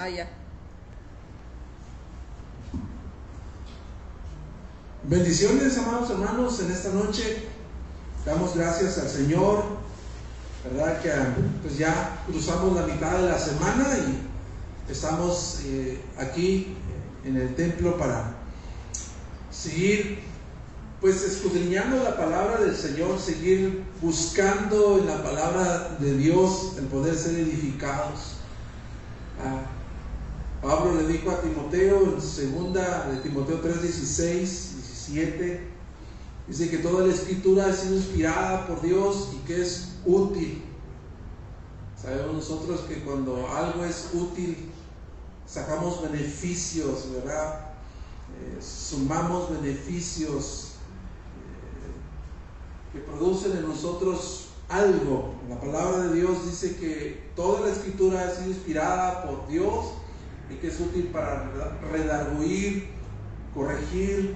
Ah. 0.00 0.06
Bendiciones, 5.02 5.76
amados 5.76 6.10
hermanos, 6.10 6.60
en 6.60 6.70
esta 6.70 6.90
noche. 6.90 7.48
Damos 8.24 8.54
gracias 8.54 8.98
al 8.98 9.08
Señor, 9.08 9.64
¿verdad? 10.62 11.00
Que 11.02 11.10
pues 11.62 11.78
ya 11.78 12.22
cruzamos 12.26 12.76
la 12.76 12.86
mitad 12.86 13.18
de 13.18 13.28
la 13.28 13.38
semana 13.40 13.88
y 13.98 14.92
estamos 14.92 15.62
eh, 15.64 16.00
aquí 16.16 16.76
en 17.24 17.36
el 17.36 17.56
templo 17.56 17.98
para 17.98 18.34
seguir 19.50 20.20
pues 21.00 21.24
escudriñando 21.24 22.04
la 22.04 22.16
palabra 22.16 22.60
del 22.60 22.76
Señor, 22.76 23.18
seguir 23.18 23.82
buscando 24.00 24.98
en 24.98 25.06
la 25.08 25.24
palabra 25.24 25.96
de 25.98 26.16
Dios 26.16 26.74
el 26.78 26.84
poder 26.84 27.16
ser 27.16 27.34
edificados. 27.34 28.36
Ah, 29.44 29.77
Pablo 30.62 31.00
le 31.00 31.06
dijo 31.06 31.30
a 31.30 31.40
Timoteo 31.40 32.14
en 32.14 32.20
segunda 32.20 33.08
de 33.08 33.18
Timoteo 33.18 33.60
3, 33.60 33.80
16, 33.80 34.72
17, 35.08 35.60
dice 36.48 36.70
que 36.70 36.78
toda 36.78 37.06
la 37.06 37.14
escritura 37.14 37.66
ha 37.66 37.72
sido 37.72 37.94
inspirada 37.94 38.66
por 38.66 38.82
Dios 38.82 39.28
y 39.34 39.46
que 39.46 39.62
es 39.62 39.90
útil. 40.04 40.64
Sabemos 42.00 42.34
nosotros 42.34 42.80
que 42.88 43.02
cuando 43.04 43.48
algo 43.48 43.84
es 43.84 44.10
útil, 44.12 44.70
sacamos 45.46 46.02
beneficios, 46.02 47.12
¿verdad? 47.12 47.60
Eh, 48.40 48.60
sumamos 48.60 49.50
beneficios 49.50 50.72
que 52.92 52.98
producen 52.98 53.56
en 53.58 53.68
nosotros 53.68 54.48
algo. 54.68 55.34
La 55.48 55.60
palabra 55.60 56.04
de 56.04 56.14
Dios 56.14 56.44
dice 56.46 56.76
que 56.76 57.30
toda 57.36 57.60
la 57.60 57.72
escritura 57.72 58.26
ha 58.26 58.34
sido 58.34 58.48
inspirada 58.48 59.24
por 59.24 59.46
Dios 59.46 59.92
y 60.50 60.54
que 60.56 60.68
es 60.68 60.80
útil 60.80 61.08
para 61.12 61.50
redarguir, 61.92 62.88
corregir, 63.54 64.34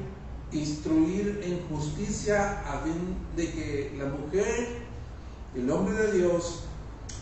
instruir 0.53 1.41
en 1.45 1.67
justicia 1.69 2.61
a 2.61 2.81
fin 2.81 3.17
de 3.37 3.51
que 3.51 3.95
la 3.97 4.07
mujer 4.07 4.83
el 5.55 5.71
hombre 5.71 5.95
de 5.95 6.13
Dios 6.13 6.61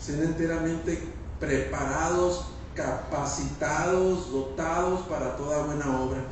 sean 0.01 0.23
enteramente 0.23 0.99
preparados, 1.39 2.45
capacitados, 2.75 4.31
dotados 4.31 5.01
para 5.01 5.35
toda 5.35 5.65
buena 5.65 6.01
obra. 6.01 6.23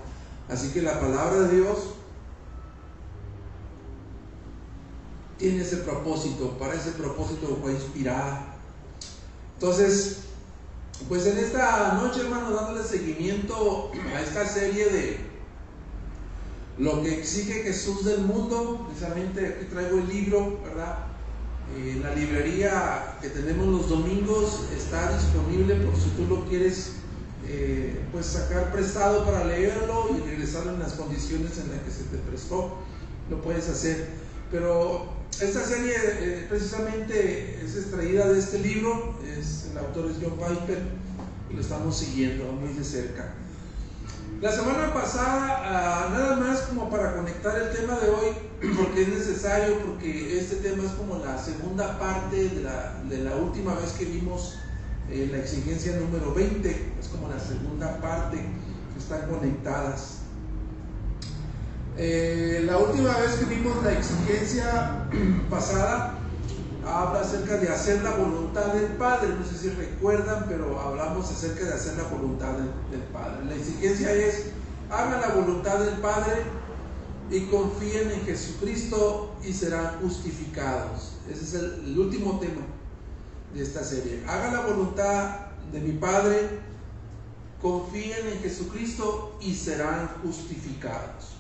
Así 0.48 0.72
que 0.72 0.82
la 0.82 1.00
palabra 1.00 1.42
de 1.42 1.58
Dios 1.58 1.80
tiene 5.38 5.62
ese 5.62 5.78
propósito, 5.78 6.58
para 6.58 6.74
ese 6.74 6.92
propósito 6.92 7.58
fue 7.62 7.74
inspirada. 7.74 8.56
Entonces, 9.56 10.29
pues 11.08 11.26
en 11.26 11.38
esta 11.38 11.94
noche, 11.94 12.22
hermano, 12.22 12.52
dándole 12.52 12.84
seguimiento 12.84 13.92
a 14.16 14.22
esta 14.22 14.46
serie 14.46 14.90
de 14.90 15.18
lo 16.78 17.02
que 17.02 17.20
exige 17.20 17.64
Jesús 17.64 18.06
del 18.06 18.22
mundo, 18.22 18.88
precisamente 18.88 19.48
aquí 19.48 19.66
traigo 19.66 20.00
el 20.00 20.08
libro, 20.08 20.60
¿verdad? 20.64 21.06
En 21.78 22.02
la 22.02 22.14
librería 22.16 23.18
que 23.22 23.30
tenemos 23.30 23.68
los 23.68 23.90
domingos 23.90 24.62
está 24.76 25.16
disponible 25.18 25.76
por 25.76 25.96
si 25.96 26.10
tú 26.12 26.26
lo 26.26 26.46
quieres 26.46 26.94
eh, 27.48 28.00
pues 28.12 28.26
sacar 28.26 28.72
prestado 28.72 29.26
para 29.26 29.46
leerlo 29.46 30.10
y 30.18 30.28
regresarlo 30.30 30.74
en 30.74 30.80
las 30.80 30.94
condiciones 30.94 31.58
en 31.60 31.70
las 31.70 31.80
que 31.82 31.92
se 31.92 32.04
te 32.04 32.18
prestó, 32.18 32.78
lo 33.30 33.42
puedes 33.42 33.70
hacer. 33.70 34.08
Pero 34.52 35.19
esta 35.42 35.64
serie 35.64 35.96
eh, 35.96 36.46
precisamente 36.50 37.60
es 37.64 37.76
extraída 37.76 38.28
de 38.28 38.40
este 38.40 38.60
libro, 38.60 39.18
es, 39.24 39.68
el 39.72 39.78
autor 39.78 40.12
es 40.12 40.18
John 40.22 40.38
Piper 40.38 40.80
y 41.50 41.54
lo 41.54 41.62
estamos 41.62 41.98
siguiendo 41.98 42.46
muy 42.52 42.74
de 42.74 42.84
cerca. 42.84 43.34
La 44.42 44.52
semana 44.52 44.94
pasada, 44.94 45.62
ah, 45.66 46.10
nada 46.12 46.38
más 46.38 46.62
como 46.62 46.90
para 46.90 47.16
conectar 47.16 47.62
el 47.62 47.76
tema 47.76 47.98
de 48.00 48.10
hoy, 48.10 48.36
porque 48.78 49.02
es 49.02 49.08
necesario, 49.10 49.80
porque 49.80 50.40
este 50.40 50.58
tema 50.58 50.84
es 50.84 50.92
como 50.92 51.20
la 51.20 51.38
segunda 51.38 52.00
parte 52.00 52.50
de 52.50 52.62
la, 52.62 53.02
de 53.10 53.18
la 53.20 53.36
última 53.36 53.76
vez 53.76 53.92
que 53.94 54.06
vimos 54.06 54.56
eh, 55.10 55.28
la 55.32 55.40
exigencia 55.40 55.96
número 55.98 56.34
20, 56.34 56.70
es 57.00 57.08
como 57.08 57.28
la 57.28 57.40
segunda 57.40 58.00
parte 58.00 58.38
que 58.38 59.00
están 59.00 59.30
conectadas. 59.30 60.19
Eh, 62.02 62.64
la 62.66 62.78
última 62.78 63.18
vez 63.18 63.32
que 63.36 63.46
vimos 63.54 63.84
la 63.84 63.92
exigencia 63.92 65.06
pasada 65.50 66.18
habla 66.86 67.20
acerca 67.20 67.58
de 67.58 67.68
hacer 67.68 68.02
la 68.02 68.12
voluntad 68.12 68.68
del 68.68 68.94
Padre. 68.94 69.36
No 69.38 69.46
sé 69.46 69.58
si 69.58 69.70
recuerdan, 69.72 70.46
pero 70.48 70.80
hablamos 70.80 71.30
acerca 71.30 71.66
de 71.66 71.74
hacer 71.74 71.98
la 71.98 72.04
voluntad 72.04 72.54
del, 72.54 73.02
Padre. 73.12 73.44
La 73.50 73.56
exigencia 73.56 74.14
es, 74.14 74.46
hagan 74.90 75.20
la 75.20 75.28
voluntad 75.28 75.80
del 75.80 75.96
Padre 75.96 76.44
y 77.30 77.42
confíen 77.48 78.12
en 78.12 78.22
Jesucristo 78.22 79.36
y 79.44 79.52
serán 79.52 80.00
justificados. 80.02 81.18
Ese 81.30 81.44
es 81.44 81.54
el, 81.56 82.00
último 82.00 82.40
tema 82.40 82.62
de 83.54 83.62
esta 83.62 83.84
serie. 83.84 84.24
Hagan 84.26 84.54
la 84.54 84.62
voluntad 84.62 85.48
de 85.74 85.82
mi 85.82 85.92
Padre, 85.92 86.62
confíen 87.62 88.26
en 88.26 88.40
Jesucristo 88.40 89.38
y 89.42 89.54
serán 89.54 90.08
justificados. 90.24 91.39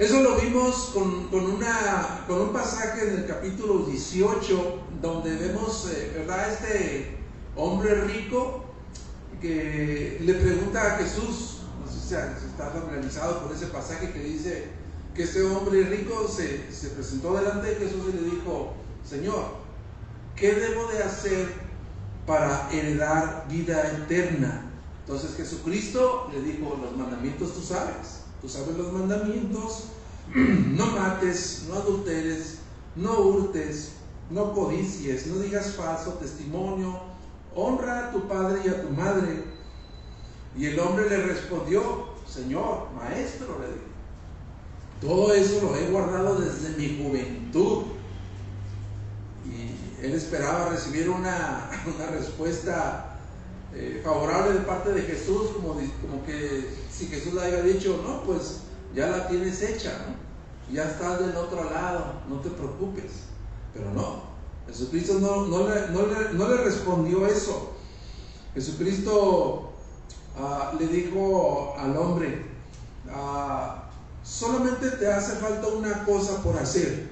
Eso 0.00 0.22
lo 0.22 0.36
vimos 0.36 0.92
con, 0.94 1.28
un 1.30 2.52
pasaje 2.54 3.06
en 3.06 3.18
el 3.18 3.26
capítulo 3.26 3.84
18, 3.84 4.78
donde 5.02 5.36
vemos, 5.36 5.90
eh, 5.92 6.12
¿verdad? 6.16 6.50
Este 6.50 7.18
hombre 7.54 7.94
rico 8.06 8.64
que 9.42 10.16
le 10.22 10.34
pregunta 10.36 10.94
a 10.94 10.96
Jesús, 10.96 11.58
no 11.78 11.86
sé 11.86 12.00
si 12.00 12.46
está 12.46 12.70
familiarizado 12.70 13.42
con 13.42 13.54
ese 13.54 13.66
pasaje 13.66 14.10
que 14.10 14.20
dice 14.20 14.68
que 15.14 15.24
este 15.24 15.42
hombre 15.42 15.82
rico 15.82 16.26
se, 16.26 16.72
se 16.72 16.88
presentó 16.88 17.34
delante 17.34 17.68
de 17.68 17.76
Jesús 17.76 18.06
y 18.08 18.24
le 18.24 18.36
dijo, 18.36 18.72
Señor, 19.06 19.44
¿qué 20.34 20.54
debo 20.54 20.86
de 20.92 21.02
hacer 21.02 21.52
para 22.26 22.70
heredar 22.72 23.44
vida 23.50 23.86
eterna? 23.86 24.64
Entonces 25.04 25.36
Jesucristo 25.36 26.30
le 26.32 26.40
dijo, 26.40 26.80
los 26.82 26.96
mandamientos 26.96 27.52
tú 27.52 27.60
sabes. 27.60 28.19
Tú 28.40 28.48
sabes 28.48 28.76
los 28.76 28.92
mandamientos, 28.92 29.84
no 30.34 30.86
mates, 30.86 31.66
no 31.68 31.74
adulteres, 31.74 32.58
no 32.96 33.20
hurtes, 33.20 33.92
no 34.30 34.52
codicies, 34.52 35.26
no 35.26 35.38
digas 35.38 35.72
falso 35.72 36.14
testimonio, 36.14 37.00
honra 37.54 38.08
a 38.08 38.12
tu 38.12 38.26
padre 38.28 38.60
y 38.64 38.68
a 38.68 38.82
tu 38.82 38.90
madre. 38.90 39.44
Y 40.56 40.66
el 40.66 40.78
hombre 40.80 41.08
le 41.08 41.22
respondió, 41.24 42.10
Señor, 42.26 42.88
maestro, 42.96 43.58
le 43.60 43.66
dijo, 43.66 43.90
todo 45.00 45.32
eso 45.32 45.62
lo 45.62 45.76
he 45.76 45.90
guardado 45.90 46.36
desde 46.36 46.76
mi 46.76 47.02
juventud. 47.02 47.84
Y 49.44 50.04
él 50.04 50.12
esperaba 50.12 50.68
recibir 50.68 51.08
una, 51.08 51.70
respuesta 52.12 53.09
eh, 53.74 54.00
favorable 54.04 54.54
de 54.54 54.60
parte 54.60 54.92
de 54.92 55.02
Jesús, 55.02 55.50
como, 55.54 55.74
como 55.74 56.24
que 56.26 56.68
si 56.90 57.06
Jesús 57.06 57.34
le 57.34 57.42
haya 57.42 57.62
dicho, 57.62 58.02
no, 58.06 58.22
pues 58.24 58.60
ya 58.94 59.06
la 59.08 59.28
tienes 59.28 59.62
hecha, 59.62 59.92
¿no? 60.06 60.30
ya 60.72 60.84
estás 60.84 61.20
del 61.20 61.36
otro 61.36 61.70
lado, 61.70 62.14
no 62.28 62.40
te 62.40 62.50
preocupes. 62.50 63.24
Pero 63.72 63.92
no, 63.92 64.22
Jesucristo 64.66 65.18
no, 65.20 65.46
no, 65.46 66.48
le, 66.48 66.56
respondió 66.58 67.26
eso. 67.26 67.72
Jesucristo 68.54 69.72
ah, 70.36 70.72
le 70.78 70.86
dijo 70.88 71.74
al 71.78 71.96
hombre, 71.96 72.46
ah, 73.10 73.90
solamente 74.24 74.90
te 74.90 75.12
hace 75.12 75.36
falta 75.36 75.68
una 75.68 76.04
cosa 76.04 76.42
por 76.42 76.56
hacer, 76.58 77.10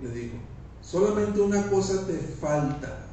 le 0.00 0.08
dijo, 0.10 0.36
solamente 0.82 1.40
una 1.40 1.68
cosa 1.68 2.06
te 2.06 2.18
falta. 2.18 3.03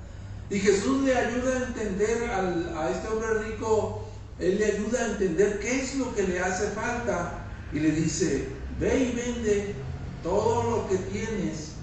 Y 0.52 0.60
Jesús 0.60 1.02
le 1.04 1.16
ayuda 1.16 1.54
a 1.54 1.68
entender 1.68 2.30
a 2.30 2.90
este 2.92 3.08
hombre 3.08 3.46
rico 3.48 4.12
él 4.42 4.58
le 4.58 4.66
ayuda 4.66 5.00
a 5.04 5.12
entender 5.12 5.60
qué 5.60 5.82
es 5.82 5.96
lo 5.96 6.16
que 6.16 6.24
le 6.24 6.40
hace 6.40 6.70
falta 6.72 7.46
y 7.72 7.80
le 7.80 7.92
dice, 7.92 8.50
ve 8.80 8.98
y 8.98 9.16
vende 9.16 9.76
todo 10.24 10.64
lo 10.64 10.90
que 10.90 10.98
tienes 10.98 11.74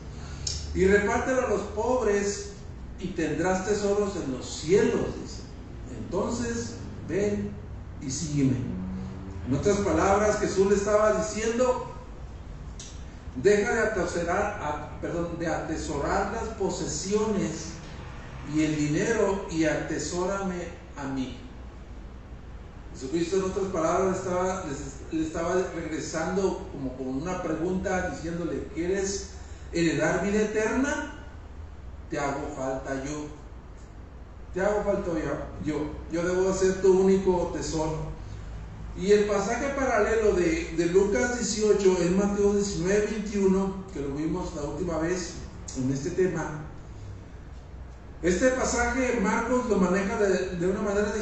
y 0.74 0.84
repártelo 0.86 1.46
a 1.46 1.50
los 1.50 1.62
pobres 1.68 2.50
y 2.98 3.08
tendrás 3.08 3.64
tesoros 3.64 4.16
en 4.16 4.32
los 4.32 4.44
cielos, 4.44 5.06
dice. 5.22 5.42
Entonces, 5.96 6.74
ven 7.08 7.52
y 8.02 8.10
sígueme. 8.10 8.56
En 9.46 9.54
otras 9.54 9.78
palabras, 9.78 10.40
Jesús 10.40 10.68
le 10.68 10.74
estaba 10.74 11.24
diciendo, 11.24 11.92
deja 13.36 13.72
de 13.72 13.80
atesorar, 13.80 14.98
perdón, 15.00 15.38
de 15.38 15.46
atesorar 15.46 16.32
las 16.32 16.54
posesiones 16.54 17.77
y 18.54 18.62
el 18.62 18.76
dinero 18.76 19.46
y 19.50 19.64
atesórame 19.64 20.68
a 20.96 21.04
mí. 21.04 21.38
Jesucristo 22.94 23.36
en 23.36 23.42
otras 23.44 23.66
palabras 23.66 24.18
estaba, 24.18 24.64
le 25.12 25.22
estaba 25.22 25.54
regresando 25.74 26.66
como 26.72 26.96
con 26.96 27.08
una 27.08 27.42
pregunta 27.42 28.10
diciéndole, 28.10 28.68
¿quieres 28.74 29.30
heredar 29.72 30.24
vida 30.24 30.42
eterna? 30.42 31.14
Te 32.10 32.18
hago 32.18 32.40
falta 32.56 33.04
yo. 33.04 33.26
te 34.54 34.62
hago 34.62 34.82
falta 34.82 35.10
yo, 35.64 35.92
yo, 36.10 36.22
debo 36.22 36.52
ser 36.52 36.80
tu 36.80 37.00
único 37.00 37.52
tesoro. 37.54 38.18
Y 38.96 39.12
el 39.12 39.26
pasaje 39.26 39.68
paralelo 39.76 40.32
de, 40.32 40.74
de 40.76 40.86
Lucas 40.86 41.38
18 41.38 41.98
es 42.02 42.10
Mateo 42.10 42.54
19, 42.54 43.06
21, 43.12 43.84
que 43.92 44.00
lo 44.00 44.08
vimos 44.14 44.56
la 44.56 44.62
última 44.62 44.98
vez 44.98 45.34
en 45.76 45.92
este 45.92 46.10
tema. 46.10 46.67
Este 48.22 48.48
pasaje 48.50 49.20
Marcos 49.20 49.68
lo 49.68 49.76
maneja 49.76 50.18
de, 50.18 50.56
de 50.56 50.66
una 50.66 50.82
manera 50.82 51.12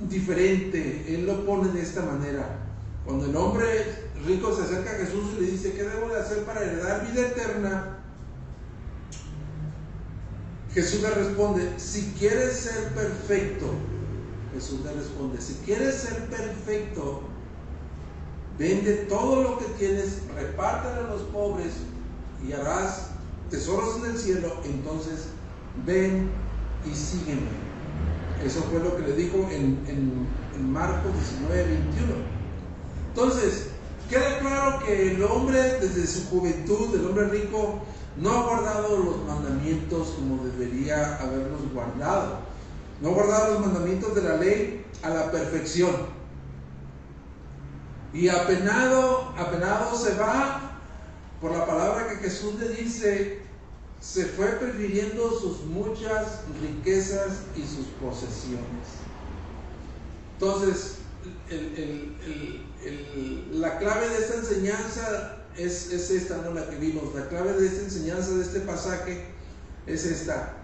diferente. 0.00 1.04
Él 1.08 1.26
lo 1.26 1.46
pone 1.46 1.72
de 1.72 1.82
esta 1.82 2.02
manera. 2.02 2.58
Cuando 3.04 3.26
el 3.26 3.36
hombre 3.36 3.66
rico 4.26 4.54
se 4.54 4.62
acerca 4.62 4.90
a 4.90 4.94
Jesús 4.94 5.34
y 5.36 5.40
le 5.40 5.50
dice, 5.52 5.72
¿qué 5.72 5.84
debo 5.84 6.08
de 6.08 6.20
hacer 6.20 6.44
para 6.44 6.62
heredar 6.62 7.06
vida 7.06 7.28
eterna? 7.28 7.98
Jesús 10.74 11.00
le 11.00 11.10
responde, 11.10 11.72
si 11.78 12.12
quieres 12.18 12.54
ser 12.54 12.92
perfecto, 12.92 13.72
Jesús 14.52 14.80
le 14.84 14.92
responde, 14.92 15.40
si 15.40 15.54
quieres 15.64 15.94
ser 15.94 16.26
perfecto, 16.26 17.22
vende 18.58 19.06
todo 19.08 19.42
lo 19.42 19.58
que 19.58 19.64
tienes, 19.78 20.18
repártelo 20.34 21.06
a 21.06 21.10
los 21.14 21.22
pobres 21.22 21.72
y 22.46 22.52
harás 22.52 23.08
tesoros 23.50 23.96
en 24.04 24.10
el 24.10 24.18
cielo, 24.18 24.52
entonces 24.64 25.28
ven 25.84 26.30
y 26.84 26.94
sígueme. 26.94 27.66
Eso 28.44 28.62
fue 28.70 28.80
lo 28.80 28.96
que 28.96 29.02
le 29.02 29.12
dijo 29.14 29.48
en, 29.50 30.26
Marcos 30.72 31.12
19, 31.12 31.64
21. 31.64 32.12
Entonces, 33.08 33.68
queda 34.08 34.38
claro 34.38 34.84
que 34.84 35.12
el 35.12 35.22
hombre 35.22 35.80
desde 35.80 36.06
su 36.06 36.28
juventud, 36.28 36.94
el 36.94 37.06
hombre 37.06 37.28
rico, 37.28 37.82
no 38.16 38.30
ha 38.30 38.42
guardado 38.42 38.96
los 38.98 39.24
mandamientos 39.26 40.14
como 40.16 40.44
debería 40.44 41.16
haberlos 41.16 41.60
guardado. 41.72 42.38
No 43.02 43.10
ha 43.10 43.12
guardado 43.12 43.54
los 43.54 43.66
mandamientos 43.66 44.14
de 44.14 44.22
la 44.22 44.36
ley 44.36 44.86
a 45.02 45.10
la 45.10 45.30
perfección. 45.30 45.92
Y 48.14 48.28
apenado, 48.28 49.34
apenado 49.36 49.94
se 49.94 50.14
va 50.14 50.78
por 51.40 51.52
la 51.52 51.66
palabra 51.66 52.08
que 52.08 52.16
Jesús 52.16 52.54
le 52.58 52.70
dice, 52.70 53.42
se 54.00 54.26
fue 54.26 54.46
prefiriendo 54.46 55.30
sus 55.38 55.62
muchas 55.64 56.42
riquezas 56.60 57.40
y 57.56 57.62
sus 57.62 57.86
posesiones. 58.00 59.06
Entonces, 60.34 60.96
la 63.52 63.78
clave 63.78 64.08
de 64.08 64.18
esta 64.18 64.34
enseñanza 64.36 65.36
es, 65.56 65.90
esta, 65.92 66.36
no 66.38 66.52
la 66.52 66.68
que 66.68 66.76
vimos. 66.76 67.14
La 67.14 67.28
clave 67.28 67.54
de 67.54 67.66
esta 67.66 67.82
enseñanza, 67.82 68.30
de 68.32 68.42
este 68.42 68.60
pasaje, 68.60 69.24
es 69.86 70.04
esta. 70.04 70.54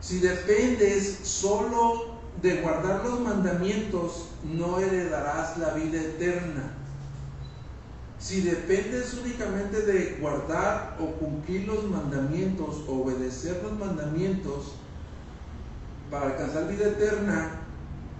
Si 0.00 0.20
dependes 0.20 1.18
solo 1.22 2.16
de 2.42 2.60
guardar 2.60 3.04
los 3.04 3.20
mandamientos, 3.20 4.28
no 4.44 4.78
heredarás 4.78 5.56
la 5.58 5.72
vida 5.74 6.00
eterna. 6.00 6.74
Si 8.18 8.40
dependes 8.40 9.14
únicamente 9.14 9.82
de 9.82 10.16
guardar 10.20 10.96
o 11.00 11.06
cumplir 11.18 11.66
los 11.66 11.84
mandamientos, 11.84 12.84
obedecer 12.88 13.60
los 13.62 13.78
mandamientos, 13.78 14.72
para 16.10 16.26
alcanzar 16.26 16.68
vida 16.68 16.86
eterna, 16.88 17.60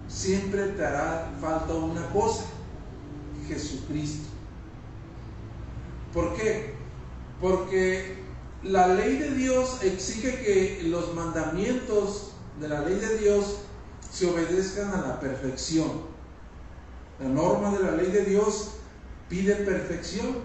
siempre 0.07 0.67
te 0.69 0.85
hará 0.85 1.31
falta 1.41 1.73
una 1.73 2.07
cosa, 2.09 2.43
Jesucristo. 3.47 4.27
¿Por 6.13 6.35
qué? 6.35 6.75
Porque 7.41 8.17
la 8.63 8.87
ley 8.87 9.17
de 9.17 9.31
Dios 9.31 9.79
exige 9.83 10.41
que 10.41 10.83
los 10.87 11.13
mandamientos 11.13 12.33
de 12.59 12.67
la 12.67 12.81
ley 12.81 12.95
de 12.95 13.17
Dios 13.19 13.57
se 14.11 14.29
obedezcan 14.29 14.91
a 14.91 15.07
la 15.07 15.19
perfección. 15.19 16.17
La 17.19 17.29
norma 17.29 17.71
de 17.71 17.83
la 17.83 17.91
ley 17.91 18.11
de 18.11 18.25
Dios 18.25 18.76
pide 19.29 19.55
perfección. 19.55 20.37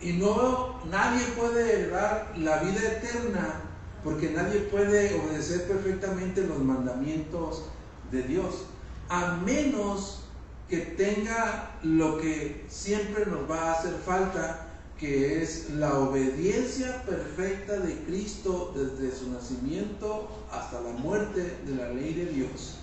Y 0.00 0.12
no, 0.12 0.80
nadie 0.90 1.24
puede 1.38 1.88
dar 1.88 2.34
la 2.36 2.58
vida 2.58 2.80
eterna 2.80 3.62
porque 4.04 4.30
nadie 4.30 4.60
puede 4.60 5.18
obedecer 5.18 5.66
perfectamente 5.66 6.42
los 6.46 6.58
mandamientos 6.58 7.64
de 8.12 8.22
Dios, 8.22 8.66
a 9.08 9.36
menos 9.38 10.26
que 10.68 10.78
tenga 10.78 11.76
lo 11.82 12.18
que 12.18 12.64
siempre 12.68 13.26
nos 13.26 13.50
va 13.50 13.62
a 13.62 13.72
hacer 13.72 13.94
falta, 14.04 14.68
que 14.98 15.42
es 15.42 15.70
la 15.70 15.98
obediencia 15.98 17.02
perfecta 17.02 17.80
de 17.80 17.98
Cristo 18.04 18.72
desde 18.76 19.14
su 19.14 19.30
nacimiento 19.30 20.28
hasta 20.52 20.80
la 20.80 20.92
muerte 20.92 21.58
de 21.66 21.74
la 21.74 21.88
ley 21.90 22.14
de 22.14 22.26
Dios. 22.26 22.76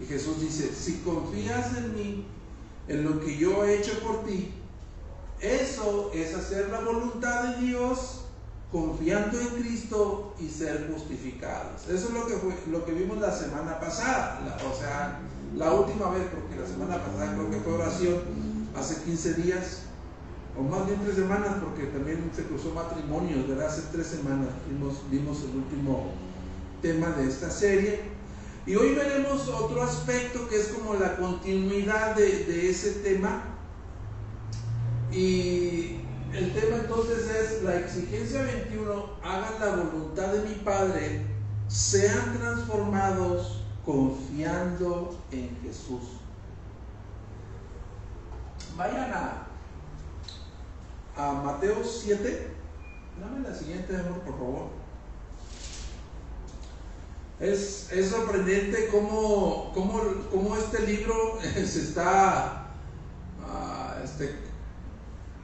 Y 0.00 0.06
Jesús 0.06 0.40
dice, 0.40 0.72
si 0.72 1.00
confías 1.00 1.76
en 1.76 1.94
mí, 1.94 2.26
en 2.88 3.04
lo 3.04 3.20
que 3.20 3.36
yo 3.36 3.64
he 3.64 3.78
hecho 3.78 3.98
por 4.00 4.24
ti, 4.24 4.52
eso 5.40 6.10
es 6.14 6.34
hacer 6.34 6.70
la 6.70 6.80
voluntad 6.80 7.44
de 7.44 7.66
Dios 7.66 8.24
confiando 8.72 9.40
en 9.40 9.48
Cristo 9.62 10.34
y 10.40 10.48
ser 10.48 10.90
justificados. 10.92 11.88
Eso 11.88 12.08
es 12.08 12.14
lo 12.14 12.26
que, 12.26 12.34
fue, 12.34 12.54
lo 12.70 12.84
que 12.84 12.92
vimos 12.92 13.18
la 13.18 13.32
semana 13.32 13.78
pasada, 13.78 14.58
o 14.70 14.76
sea, 14.76 15.20
la 15.56 15.72
última 15.72 16.10
vez, 16.10 16.24
porque 16.30 16.60
la 16.60 16.66
semana 16.66 17.02
pasada 17.02 17.34
creo 17.34 17.50
que 17.50 17.60
fue 17.60 17.74
oración, 17.74 18.16
hace 18.76 19.02
15 19.02 19.34
días, 19.34 19.82
o 20.58 20.62
más 20.62 20.86
bien 20.86 20.98
tres 21.04 21.16
semanas, 21.16 21.56
porque 21.62 21.84
también 21.86 22.30
se 22.34 22.42
cruzó 22.44 22.72
matrimonios, 22.74 23.46
¿verdad? 23.46 23.68
Hace 23.68 23.82
tres 23.92 24.08
semanas 24.08 24.48
vimos 24.68 25.42
el 25.44 25.56
último 25.56 26.12
tema 26.82 27.10
de 27.10 27.28
esta 27.28 27.50
serie. 27.50 28.17
Y 28.68 28.76
hoy 28.76 28.94
veremos 28.94 29.48
otro 29.48 29.82
aspecto 29.82 30.46
que 30.46 30.60
es 30.60 30.68
como 30.68 30.92
la 30.92 31.16
continuidad 31.16 32.14
de, 32.14 32.68
ese 32.68 33.00
tema. 33.00 33.42
Y 35.10 36.00
el 36.34 36.52
tema 36.52 36.76
entonces 36.76 37.30
es 37.30 37.62
la 37.62 37.78
exigencia 37.78 38.42
21, 38.42 39.06
hagan 39.22 39.58
la 39.58 39.84
voluntad 39.84 40.34
de 40.34 40.46
mi 40.50 40.54
Padre, 40.56 41.24
sean 41.66 42.36
transformados 42.36 43.64
confiando 43.86 45.18
en 45.32 45.58
Jesús. 45.62 46.02
Vayan 48.76 49.10
a, 49.14 49.46
a 51.16 51.32
Mateo 51.32 51.82
7. 51.82 52.52
Dame 53.18 53.48
la 53.48 53.54
siguiente, 53.54 53.96
amor, 53.96 54.20
por 54.20 54.34
favor. 54.34 54.77
Es, 57.40 57.92
es 57.92 58.10
sorprendente 58.10 58.88
cómo, 58.90 59.70
cómo, 59.72 60.02
cómo, 60.30 60.56
este 60.56 60.84
libro 60.86 61.38
se 61.42 61.62
está 61.62 62.66
uh, 63.40 64.04
este, 64.04 64.34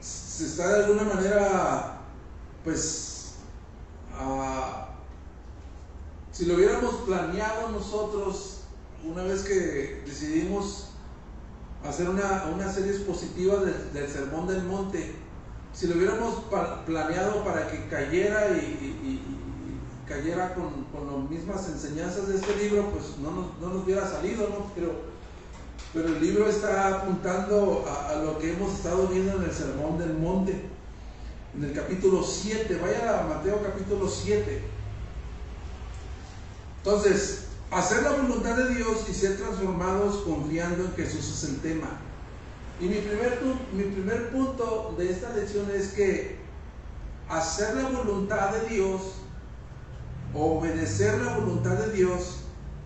se 0.01 0.45
está 0.45 0.67
de 0.67 0.85
alguna 0.85 1.03
manera, 1.03 2.01
pues, 2.65 3.35
uh, 4.19 4.85
si 6.33 6.45
lo 6.45 6.55
hubiéramos 6.55 6.95
planeado 7.05 7.69
nosotros, 7.69 8.63
una 9.05 9.23
vez 9.23 9.43
que 9.43 10.03
decidimos 10.05 10.89
hacer 11.87 12.09
una, 12.09 12.49
una 12.53 12.69
serie 12.69 12.91
expositiva 12.91 13.57
del, 13.57 14.09
Sermón 14.09 14.47
del 14.47 14.63
Monte, 14.63 15.15
si 15.71 15.87
lo 15.87 15.95
hubiéramos 15.95 16.43
planeado 16.85 17.43
para 17.45 17.67
que 17.69 17.87
cayera 17.87 18.49
y, 18.57 19.34
cayera 20.07 20.53
con, 20.53 20.85
con, 20.91 21.07
las 21.07 21.29
mismas 21.29 21.67
enseñanzas 21.67 22.27
de 22.27 22.35
este 22.35 22.55
libro, 22.57 22.89
pues 22.91 23.17
no 23.21 23.31
nos, 23.31 23.59
no 23.59 23.73
nos 23.73 23.83
hubiera 23.83 24.07
salido, 24.07 24.47
¿no? 24.49 24.71
Pero 24.75 25.15
pero 25.95 26.09
el 26.09 26.21
libro 26.21 26.49
está 26.49 26.89
apuntando 26.89 27.85
a, 27.87 28.15
lo 28.15 28.37
que 28.37 28.51
hemos 28.51 28.73
estado 28.73 29.07
viendo 29.07 29.37
en 29.37 29.43
el 29.43 29.51
Sermón 29.51 29.97
del 29.97 30.13
Monte, 30.13 30.61
en 31.55 31.63
el 31.63 31.71
capítulo 31.71 32.21
7. 32.21 32.77
Vaya 32.81 33.21
a 33.21 33.27
Mateo 33.27 33.63
capítulo 33.63 34.09
7. 34.09 34.61
Entonces, 36.83 37.45
hacer 37.71 38.03
la 38.03 38.11
voluntad 38.11 38.57
de 38.57 38.75
Dios 38.75 39.05
y 39.09 39.13
ser 39.13 39.37
transformados 39.37 40.17
confiando 40.23 40.83
en 40.83 40.93
Jesús 40.95 41.29
es 41.31 41.49
el 41.49 41.61
tema. 41.61 41.87
Y 42.81 42.87
mi 42.87 42.97
primer, 42.97 43.39
mi 43.71 43.83
primer 43.83 44.31
punto 44.31 44.95
de 44.97 45.09
esta 45.09 45.33
lección 45.33 45.71
es 45.73 45.93
que 45.93 46.39
hacer 47.29 47.73
la 47.73 47.87
voluntad 47.87 48.51
de 48.51 48.67
Dios, 48.67 49.01
obedecer 50.35 51.21
la 51.21 51.37
voluntad 51.37 51.75
de 51.77 51.93
Dios, 51.93 52.41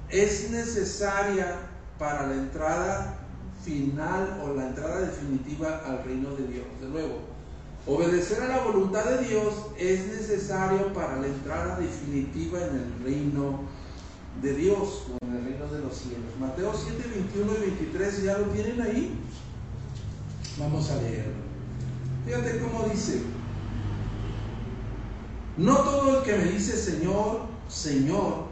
es 0.10 0.50
necesaria 0.52 1.56
para 1.98 2.28
la 2.28 2.36
entrada 2.36 3.20
final 3.64 4.42
o 4.44 4.54
la 4.54 4.68
entrada 4.68 5.02
definitiva 5.02 5.84
al 5.86 6.04
reino 6.04 6.36
de 6.36 6.48
Dios. 6.48 6.66
De 6.82 6.88
nuevo, 6.88 7.20
obedecer 7.86 8.42
a 8.44 8.48
la 8.48 8.64
voluntad 8.64 9.04
de 9.06 9.28
Dios 9.28 9.54
es 9.78 10.08
necesario 10.08 10.94
para 10.94 11.18
la 11.18 11.28
entrada 11.28 11.80
definitiva 11.80 12.60
en 12.60 12.76
el 12.76 13.04
reino 13.04 13.62
de 14.42 14.54
Dios 14.54 15.06
o 15.12 15.26
en 15.26 15.36
el 15.36 15.44
reino 15.44 15.68
de 15.68 15.80
los 15.80 15.96
cielos. 15.96 16.34
Mateo 16.40 16.74
7, 16.74 17.04
21 17.14 17.52
y 17.52 17.70
23, 17.72 18.24
¿ya 18.24 18.38
lo 18.38 18.46
tienen 18.46 18.82
ahí? 18.82 19.20
Vamos 20.58 20.90
a 20.92 21.02
leerlo. 21.02 21.50
Fíjate 22.26 22.60
cómo 22.60 22.88
dice. 22.90 23.22
No 25.60 25.76
todo 25.80 26.20
el 26.20 26.24
que 26.24 26.38
me 26.38 26.46
dice 26.46 26.78
Señor, 26.78 27.42
Señor, 27.68 28.46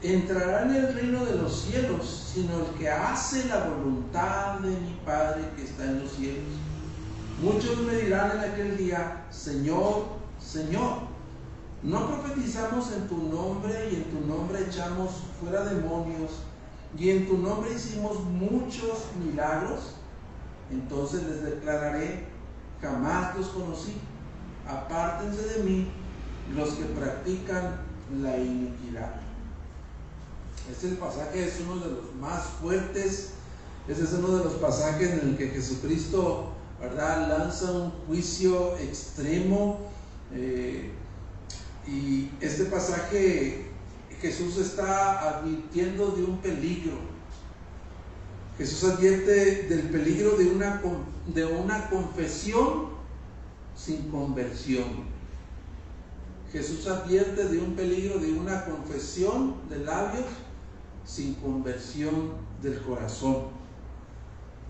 entrará 0.00 0.62
en 0.62 0.76
el 0.76 0.94
reino 0.94 1.24
de 1.24 1.34
los 1.34 1.62
cielos, 1.62 2.30
sino 2.32 2.60
el 2.60 2.66
que 2.78 2.88
hace 2.88 3.48
la 3.48 3.66
voluntad 3.66 4.60
de 4.60 4.70
mi 4.70 4.96
Padre 5.04 5.42
que 5.56 5.64
está 5.64 5.82
en 5.82 6.04
los 6.04 6.12
cielos. 6.12 6.44
Muchos 7.42 7.78
me 7.78 7.96
dirán 7.96 8.38
en 8.38 8.52
aquel 8.52 8.76
día, 8.76 9.24
Señor, 9.30 10.04
Señor, 10.38 10.98
¿no 11.82 12.06
profetizamos 12.06 12.92
en 12.92 13.08
tu 13.08 13.16
nombre 13.16 13.88
y 13.90 13.96
en 13.96 14.04
tu 14.04 14.24
nombre 14.24 14.64
echamos 14.64 15.10
fuera 15.40 15.64
demonios 15.64 16.30
y 16.96 17.10
en 17.10 17.26
tu 17.26 17.38
nombre 17.38 17.74
hicimos 17.74 18.22
muchos 18.22 19.06
milagros? 19.18 19.96
Entonces 20.70 21.24
les 21.24 21.42
declararé, 21.42 22.24
jamás 22.80 23.36
los 23.36 23.48
conocí, 23.48 23.96
apártense 24.68 25.58
de 25.58 25.64
mí 25.64 26.01
los 26.54 26.70
que 26.70 26.84
practican 26.84 27.80
la 28.20 28.36
iniquidad. 28.36 29.14
Este 30.70 30.88
pasaje 30.96 31.44
es 31.44 31.60
uno 31.60 31.80
de 31.80 31.90
los 31.90 32.14
más 32.20 32.44
fuertes, 32.60 33.30
ese 33.88 34.04
es 34.04 34.12
uno 34.12 34.36
de 34.36 34.44
los 34.44 34.54
pasajes 34.54 35.10
en 35.10 35.30
el 35.30 35.36
que 35.36 35.48
Jesucristo 35.48 36.52
¿verdad? 36.80 37.28
lanza 37.28 37.70
un 37.72 37.90
juicio 38.06 38.76
extremo. 38.78 39.80
Eh, 40.34 40.92
y 41.86 42.30
este 42.40 42.66
pasaje 42.66 43.72
Jesús 44.20 44.56
está 44.58 45.38
advirtiendo 45.38 46.12
de 46.12 46.22
un 46.22 46.38
peligro. 46.38 46.94
Jesús 48.56 48.84
advierte 48.84 49.64
del 49.64 49.88
peligro 49.90 50.36
de 50.36 50.46
una, 50.46 50.80
de 51.26 51.44
una 51.44 51.90
confesión 51.90 52.90
sin 53.76 54.10
conversión. 54.10 55.11
Jesús 56.52 56.86
advierte 56.86 57.48
de 57.48 57.58
un 57.58 57.74
peligro 57.74 58.18
de 58.18 58.32
una 58.32 58.66
confesión 58.66 59.54
de 59.70 59.78
labios 59.78 60.26
sin 61.04 61.34
conversión 61.36 62.34
del 62.60 62.78
corazón. 62.82 63.46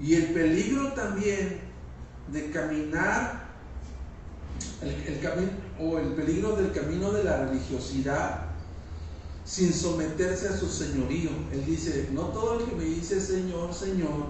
Y 0.01 0.15
el 0.15 0.27
peligro 0.33 0.93
también 0.93 1.61
de 2.33 2.51
caminar, 2.51 3.49
el, 4.81 5.21
camino, 5.21 5.51
o 5.81 5.99
el 5.99 6.15
peligro 6.15 6.55
del 6.55 6.73
camino 6.73 7.11
de 7.11 7.25
la 7.25 7.47
religiosidad 7.47 8.47
sin 9.45 9.73
someterse 9.73 10.49
a 10.49 10.57
su 10.57 10.69
señorío. 10.69 11.31
Él 11.53 11.65
dice, 11.67 12.11
no 12.13 12.23
todo 12.29 12.61
el 12.61 12.67
que 12.67 12.77
me 12.77 12.85
dice 12.85 13.21
Señor, 13.21 13.75
Señor, 13.75 14.27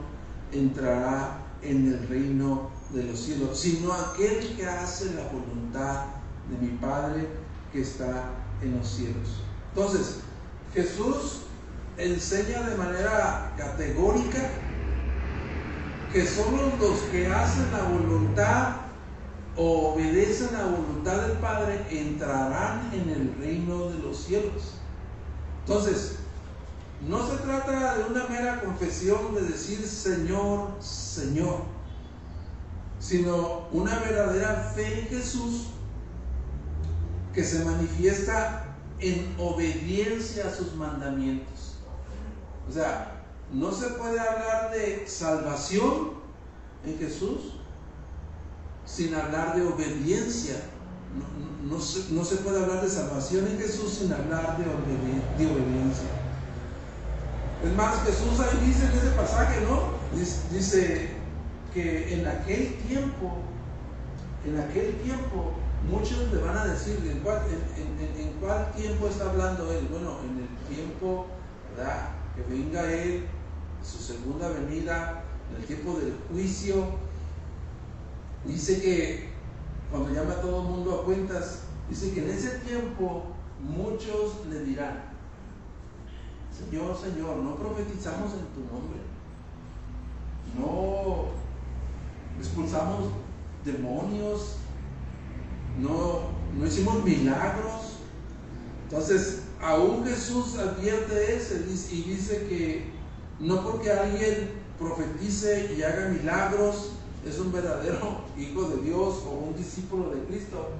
entrará 0.52 1.42
en 1.60 1.86
el 1.88 2.08
reino 2.08 2.70
de 2.94 3.04
los 3.04 3.20
cielos, 3.20 3.60
sino 3.60 3.92
aquel 3.92 4.56
que 4.56 4.66
hace 4.66 5.14
la 5.14 5.24
voluntad 5.28 6.06
de 6.50 6.66
mi 6.66 6.76
Padre 6.78 7.41
que 7.72 7.82
está 7.82 8.30
en 8.62 8.78
los 8.78 8.88
cielos. 8.88 9.42
Entonces, 9.74 10.20
Jesús 10.74 11.42
enseña 11.96 12.62
de 12.62 12.76
manera 12.76 13.54
categórica 13.56 14.50
que 16.12 16.26
solo 16.26 16.72
los 16.78 17.00
que 17.10 17.26
hacen 17.26 17.72
la 17.72 17.82
voluntad 17.84 18.76
o 19.56 19.92
obedecen 19.92 20.52
la 20.52 20.64
voluntad 20.64 21.26
del 21.26 21.38
Padre 21.38 21.84
entrarán 21.90 22.90
en 22.92 23.08
el 23.08 23.34
reino 23.38 23.90
de 23.90 23.98
los 23.98 24.18
cielos. 24.18 24.74
Entonces, 25.66 26.16
no 27.06 27.26
se 27.28 27.36
trata 27.38 27.98
de 27.98 28.04
una 28.04 28.26
mera 28.28 28.60
confesión 28.60 29.34
de 29.34 29.42
decir 29.42 29.86
Señor, 29.86 30.68
Señor, 30.80 31.62
sino 33.00 33.68
una 33.72 33.98
verdadera 33.98 34.72
fe 34.74 35.00
en 35.00 35.06
Jesús 35.08 35.68
que 37.32 37.44
se 37.44 37.64
manifiesta 37.64 38.64
en 39.00 39.34
obediencia 39.38 40.46
a 40.48 40.54
sus 40.54 40.74
mandamientos. 40.74 41.76
O 42.68 42.72
sea, 42.72 43.22
no 43.52 43.72
se 43.72 43.88
puede 43.90 44.18
hablar 44.18 44.70
de 44.72 45.06
salvación 45.06 46.12
en 46.86 46.98
Jesús 46.98 47.54
sin 48.84 49.14
hablar 49.14 49.56
de 49.56 49.62
obediencia. 49.62 50.56
No, 51.68 51.80
se, 51.80 52.36
puede 52.36 52.62
hablar 52.62 52.82
de 52.82 52.88
salvación 52.88 53.46
en 53.46 53.58
Jesús 53.58 53.98
sin 54.00 54.12
hablar 54.12 54.58
de, 54.58 54.64
obediencia. 54.64 56.08
Es 57.64 57.72
más, 57.76 58.02
Jesús 58.04 58.40
ahí 58.40 58.66
dice 58.66 58.86
en 58.86 58.98
ese 58.98 59.10
pasaje, 59.16 59.60
¿no? 59.60 59.92
Dice 60.52 61.10
que 61.72 62.14
en 62.14 62.26
aquel 62.26 62.76
tiempo, 62.88 63.36
en 64.44 64.58
aquel 64.58 64.96
tiempo, 65.02 65.52
muchos 65.90 66.32
le 66.32 66.40
van 66.40 66.56
a 66.56 66.66
decir, 66.66 66.98
¿en 67.10 67.20
cuál, 67.20 67.42
en 67.46 68.32
cuál 68.40 68.72
tiempo 68.72 69.08
está 69.08 69.30
hablando 69.30 69.70
él? 69.72 69.88
Bueno, 69.90 70.18
en 70.24 70.38
el 70.38 70.74
tiempo. 70.74 71.26
Que 72.36 72.42
venga 72.42 72.90
él 72.90 73.26
su 73.82 73.98
segunda 73.98 74.48
venida, 74.48 75.24
en 75.50 75.60
el 75.60 75.66
tiempo 75.66 75.94
del 75.94 76.14
juicio. 76.30 76.86
Dice 78.44 78.80
que 78.80 79.30
cuando 79.90 80.10
llama 80.10 80.34
a 80.34 80.40
todo 80.40 80.62
el 80.62 80.68
mundo 80.68 81.00
a 81.00 81.04
cuentas, 81.04 81.64
dice 81.88 82.12
que 82.12 82.22
en 82.22 82.30
ese 82.30 82.58
tiempo 82.60 83.24
muchos 83.60 84.46
le 84.48 84.64
dirán, 84.64 85.02
Señor, 86.50 86.96
Señor, 86.96 87.36
no 87.36 87.56
profetizamos 87.56 88.32
en 88.32 88.46
tu 88.54 88.60
nombre, 88.72 89.00
no 90.58 91.26
expulsamos 92.38 93.10
demonios, 93.64 94.56
no, 95.80 96.22
no 96.58 96.66
hicimos 96.66 97.04
milagros. 97.04 97.98
Entonces, 98.84 99.42
aún 99.60 100.04
Jesús 100.04 100.58
advierte 100.58 101.36
eso 101.36 101.54
y 101.90 102.02
dice 102.02 102.46
que 102.48 102.92
no 103.40 103.62
porque 103.62 103.90
alguien 103.90 104.50
profetice 104.78 105.74
y 105.76 105.82
haga 105.82 106.08
milagros 106.08 106.92
es 107.26 107.38
un 107.38 107.52
verdadero 107.52 108.22
hijo 108.38 108.62
de 108.68 108.82
Dios 108.82 109.22
o 109.26 109.30
un 109.30 109.56
discípulo 109.56 110.10
de 110.10 110.22
Cristo, 110.24 110.70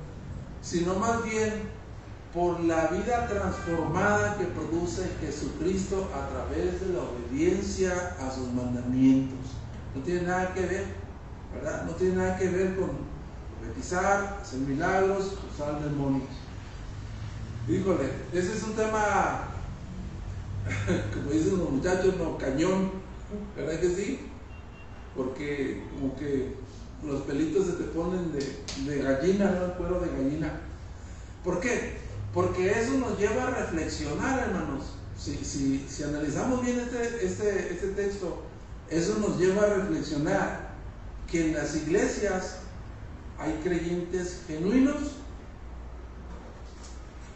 sino 0.60 0.94
más 0.96 1.24
bien 1.24 1.70
por 2.34 2.60
la 2.60 2.86
vida 2.86 3.28
transformada 3.28 4.38
que 4.38 4.46
produce 4.46 5.02
Jesucristo 5.20 6.08
a 6.14 6.28
través 6.28 6.80
de 6.80 6.94
la 6.94 7.00
obediencia 7.00 8.16
a 8.18 8.30
sus 8.30 8.50
mandamientos. 8.52 9.38
No 9.94 10.02
tiene 10.02 10.22
nada 10.22 10.54
que 10.54 10.62
ver, 10.62 10.84
¿verdad? 11.54 11.84
No 11.84 11.92
tiene 11.92 12.16
nada 12.16 12.38
que 12.38 12.48
ver 12.48 12.76
con 12.76 13.11
profetizar, 13.62 14.40
hacer 14.42 14.60
milagros, 14.60 15.32
usar 15.52 15.82
demonios. 15.82 16.28
Híjole, 17.68 18.10
ese 18.32 18.54
es 18.54 18.62
un 18.64 18.74
tema 18.74 19.48
como 21.14 21.30
dicen 21.30 21.58
los 21.58 21.70
muchachos, 21.70 22.16
no, 22.18 22.36
cañón, 22.38 22.90
¿verdad 23.56 23.80
que 23.80 23.94
sí? 23.94 24.20
Porque 25.16 25.84
como 25.92 26.16
que 26.16 26.56
los 27.04 27.22
pelitos 27.22 27.66
se 27.66 27.72
te 27.72 27.84
ponen 27.84 28.32
de, 28.32 29.02
gallina, 29.02 29.50
¿no? 29.50 29.64
El 29.66 29.72
cuero 29.72 30.00
de 30.00 30.08
gallina. 30.08 30.60
¿Por 31.44 31.60
qué? 31.60 31.98
Porque 32.32 32.70
eso 32.70 32.94
nos 32.94 33.18
lleva 33.18 33.48
a 33.48 33.50
reflexionar, 33.50 34.38
hermanos. 34.38 34.84
Si, 35.18 35.36
si, 35.36 36.02
analizamos 36.02 36.64
bien 36.64 36.80
este, 36.80 37.24
este, 37.24 37.72
este 37.72 37.88
texto, 37.88 38.42
eso 38.88 39.18
nos 39.18 39.38
lleva 39.38 39.64
a 39.64 39.74
reflexionar 39.74 40.72
que 41.30 41.48
en 41.48 41.54
las 41.54 41.76
iglesias 41.76 42.61
hay 43.42 43.60
creyentes 43.64 44.42
genuinos 44.46 45.02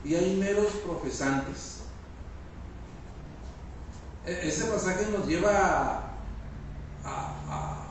y 0.04 0.14
hay 0.14 0.36
meros 0.36 0.72
profesantes. 0.84 1.80
E-, 4.24 4.48
ese 4.48 4.66
pasaje 4.66 5.06
nos 5.10 5.26
lleva 5.26 6.12
a, 7.04 7.82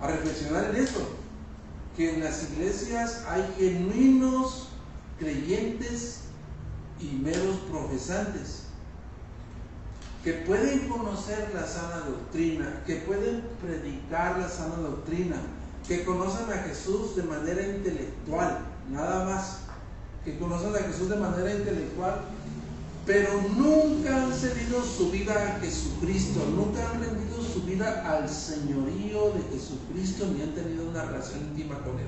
reflexionar 0.00 0.66
en 0.66 0.76
esto, 0.76 1.00
que 1.96 2.14
en 2.14 2.22
las 2.22 2.44
iglesias 2.52 3.24
hay 3.28 3.52
genuinos 3.58 4.68
creyentes 5.18 6.20
y 7.00 7.16
meros 7.16 7.56
profesantes 7.70 8.62
que 10.22 10.32
pueden 10.34 10.88
conocer 10.88 11.50
la 11.52 11.66
sana 11.66 11.98
doctrina, 12.00 12.82
que 12.86 12.96
pueden 12.96 13.42
predicar 13.60 14.38
la 14.38 14.48
sana 14.48 14.76
doctrina, 14.76 15.36
que 15.88 16.04
conocen 16.04 16.52
a 16.52 16.62
Jesús 16.68 17.16
de 17.16 17.22
manera 17.24 17.62
intelectual, 17.62 18.58
nada 18.90 19.24
más, 19.24 19.60
que 20.24 20.38
conocen 20.38 20.76
a 20.76 20.80
Jesús 20.80 21.08
de 21.08 21.16
manera 21.16 21.52
intelectual 21.52 22.20
pero 23.08 23.40
nunca 23.56 24.22
han 24.22 24.34
cedido 24.34 24.84
su 24.84 25.10
vida 25.10 25.32
a 25.32 25.60
Jesucristo, 25.60 26.44
nunca 26.54 26.90
han 26.90 27.00
rendido 27.00 27.42
su 27.42 27.62
vida 27.62 28.04
al 28.06 28.28
señorío 28.28 29.32
de 29.32 29.40
Jesucristo, 29.50 30.26
ni 30.26 30.42
han 30.42 30.54
tenido 30.54 30.90
una 30.90 31.06
relación 31.06 31.40
íntima 31.40 31.78
con 31.78 31.98
Él. 31.98 32.06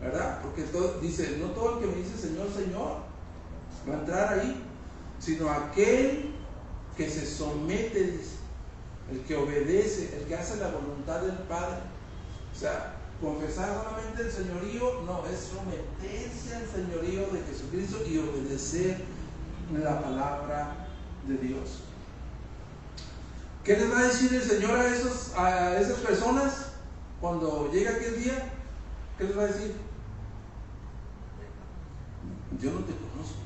¿Verdad? 0.00 0.40
Porque 0.42 0.64
dice, 1.00 1.36
no 1.38 1.50
todo 1.50 1.78
el 1.78 1.84
que 1.84 1.86
me 1.86 2.02
dice 2.02 2.18
Señor, 2.18 2.48
Señor, 2.52 2.96
va 3.88 3.94
a 3.94 3.98
entrar 4.00 4.40
ahí, 4.40 4.60
sino 5.20 5.48
aquel 5.48 6.32
que 6.96 7.08
se 7.08 7.24
somete, 7.26 8.18
el 9.12 9.20
que 9.20 9.36
obedece, 9.36 10.18
el 10.18 10.24
que 10.26 10.34
hace 10.34 10.56
la 10.56 10.72
voluntad 10.72 11.20
del 11.20 11.38
Padre. 11.46 11.78
O 12.52 12.58
sea, 12.58 12.93
confesar 13.20 13.82
solamente 13.82 14.22
el 14.22 14.30
señorío, 14.30 15.02
no, 15.06 15.24
es 15.26 15.50
someterse 15.50 16.56
al 16.56 16.66
señorío 16.68 17.26
de 17.32 17.42
Jesucristo 17.42 17.98
y 18.08 18.18
obedecer 18.18 19.04
la 19.72 20.02
palabra 20.02 20.88
de 21.26 21.36
Dios. 21.38 21.84
¿Qué 23.64 23.78
les 23.78 23.90
va 23.90 24.00
a 24.00 24.02
decir 24.04 24.34
el 24.34 24.42
Señor 24.42 24.78
a, 24.78 24.94
esos, 24.94 25.32
a 25.36 25.80
esas 25.80 25.98
personas 26.00 26.72
cuando 27.18 27.70
llega 27.72 27.92
aquel 27.92 28.22
día? 28.22 28.52
¿Qué 29.16 29.24
les 29.24 29.38
va 29.38 29.42
a 29.44 29.46
decir? 29.46 29.74
Yo 32.60 32.72
no 32.72 32.80
te 32.80 32.92
conozco. 32.92 33.38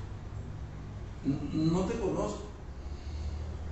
No 1.53 1.81
te 1.85 1.99
conozco. 2.01 2.43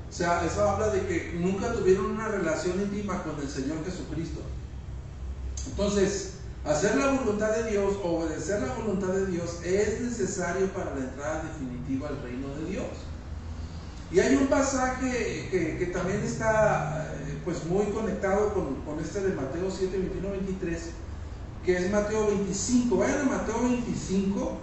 O 0.09 0.13
sea, 0.13 0.45
eso 0.47 0.71
habla 0.71 0.91
de 0.91 1.05
que 1.07 1.33
nunca 1.35 1.73
tuvieron 1.73 2.13
una 2.13 2.29
relación 2.29 2.81
íntima 2.81 3.25
con 3.25 3.41
el 3.41 3.49
Señor 3.49 3.85
Jesucristo. 3.85 4.41
Entonces, 5.67 6.35
hacer 6.65 6.97
la 6.97 7.13
voluntad 7.13 7.51
de 7.57 7.71
Dios, 7.71 7.97
obedecer 8.03 8.63
la 8.63 8.75
voluntad 8.75 9.09
de 9.09 9.27
Dios 9.27 9.61
es 9.65 10.01
necesario 10.01 10.67
para 10.73 10.95
la 10.95 11.05
entrada 11.05 11.43
definitiva 11.45 12.09
al 12.09 12.23
reino 12.23 12.49
de 12.57 12.71
Dios. 12.71 12.87
Y 14.11 14.21
hay 14.21 14.37
un 14.37 14.47
pasaje 14.47 15.49
que, 15.51 15.87
también 15.87 16.21
está 16.23 17.13
eh, 17.27 17.39
pues 17.45 17.65
muy 17.65 17.87
conectado 17.87 18.55
con, 18.55 19.01
este 19.01 19.21
de 19.21 19.35
Mateo 19.35 19.71
7, 19.71 19.99
21, 19.99 20.31
23, 20.31 20.91
que 21.65 21.77
es 21.77 21.91
Mateo 21.91 22.29
25. 22.29 22.97
Vayan 22.97 23.21
a 23.23 23.25
Mateo 23.25 23.63
25. 23.63 24.59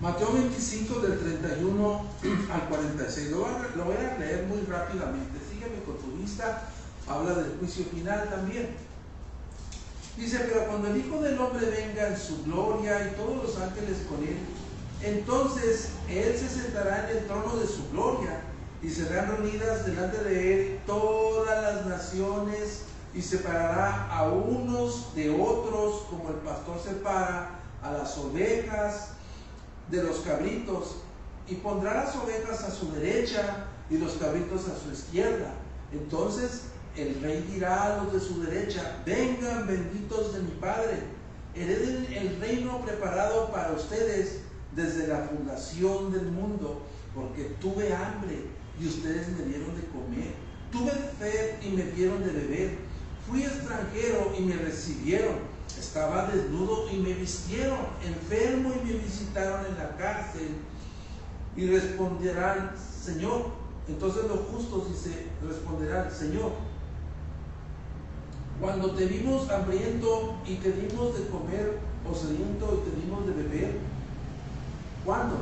Mateo 0.00 0.32
25 0.32 1.00
del 1.00 1.18
31 1.18 2.02
al 2.52 2.68
46. 2.68 3.30
Lo 3.30 3.38
voy, 3.40 3.50
lo 3.76 3.84
voy 3.84 3.96
a 3.96 4.18
leer 4.18 4.46
muy 4.46 4.62
rápidamente. 4.66 5.38
Sígueme 5.50 5.82
con 5.84 5.98
tu 5.98 6.16
vista. 6.18 6.68
Habla 7.08 7.34
del 7.34 7.58
juicio 7.58 7.84
final 7.86 8.28
también. 8.30 8.76
Dice, 10.16 10.38
pero 10.48 10.66
cuando 10.68 10.88
el 10.88 10.96
Hijo 10.98 11.20
del 11.20 11.38
Hombre 11.38 11.66
venga 11.66 12.08
en 12.08 12.16
su 12.16 12.44
gloria 12.44 13.10
y 13.10 13.16
todos 13.16 13.42
los 13.42 13.60
ángeles 13.60 13.98
con 14.08 14.22
él, 14.22 14.38
entonces 15.02 15.88
Él 16.08 16.36
se 16.38 16.48
sentará 16.48 17.10
en 17.10 17.18
el 17.18 17.26
trono 17.26 17.56
de 17.56 17.66
su 17.66 17.90
gloria 17.90 18.40
y 18.82 18.88
serán 18.88 19.28
reunidas 19.28 19.84
delante 19.84 20.22
de 20.22 20.54
Él 20.54 20.80
todas 20.86 21.62
las 21.62 21.86
naciones 21.86 22.82
y 23.12 23.22
separará 23.22 24.08
a 24.10 24.28
unos 24.28 25.14
de 25.14 25.30
otros 25.30 26.02
como 26.10 26.30
el 26.30 26.36
pastor 26.36 26.80
separa 26.82 27.60
a 27.82 27.92
las 27.92 28.16
ovejas 28.18 29.08
de 29.90 30.02
los 30.02 30.18
cabritos 30.20 30.96
y 31.48 31.56
pondrá 31.56 32.04
las 32.04 32.16
ovejas 32.16 32.62
a 32.62 32.70
su 32.70 32.90
derecha 32.92 33.66
y 33.90 33.98
los 33.98 34.12
cabritos 34.14 34.62
a 34.68 34.82
su 34.82 34.92
izquierda. 34.92 35.52
Entonces 35.92 36.62
el 36.96 37.20
rey 37.20 37.44
dirá 37.52 37.84
a 37.84 38.04
los 38.04 38.12
de 38.12 38.20
su 38.20 38.42
derecha, 38.42 39.02
vengan 39.04 39.66
benditos 39.66 40.34
de 40.34 40.42
mi 40.42 40.52
Padre, 40.52 40.98
hereden 41.54 42.06
el 42.12 42.40
reino 42.40 42.84
preparado 42.84 43.50
para 43.50 43.72
ustedes 43.72 44.40
desde 44.74 45.08
la 45.08 45.18
fundación 45.18 46.12
del 46.12 46.26
mundo, 46.26 46.82
porque 47.14 47.54
tuve 47.60 47.92
hambre 47.92 48.44
y 48.80 48.86
ustedes 48.86 49.28
me 49.28 49.44
dieron 49.44 49.74
de 49.76 49.86
comer, 49.88 50.34
tuve 50.70 50.92
sed 51.18 51.62
y 51.62 51.70
me 51.70 51.84
dieron 51.92 52.24
de 52.24 52.32
beber, 52.32 52.78
fui 53.28 53.42
extranjero 53.42 54.32
y 54.38 54.42
me 54.42 54.56
recibieron, 54.56 55.36
estaba 55.78 56.26
desnudo 56.26 56.90
y 56.92 56.96
me 56.96 57.14
vistieron, 57.14 57.78
enfermo 58.04 58.72
y 58.82 58.86
me 58.86 58.98
visitaron 58.98 59.66
en 59.66 59.78
la 59.78 59.96
cárcel, 59.96 60.48
y 61.56 61.66
responderán, 61.68 62.72
Señor, 62.76 63.46
entonces 63.86 64.24
los 64.24 64.40
justos 64.48 64.88
dice, 64.88 65.26
responderán, 65.46 66.10
Señor, 66.10 66.52
cuando 68.64 68.92
te 68.92 69.04
vimos 69.04 69.50
hambriento 69.50 70.36
y 70.46 70.54
te 70.54 70.72
dimos 70.72 71.18
de 71.18 71.28
comer, 71.28 71.78
o 72.10 72.14
sediento 72.14 72.80
y 72.80 72.88
te 72.88 72.96
dimos 72.96 73.26
de 73.26 73.32
beber, 73.34 73.78
¿Cuándo? 75.04 75.36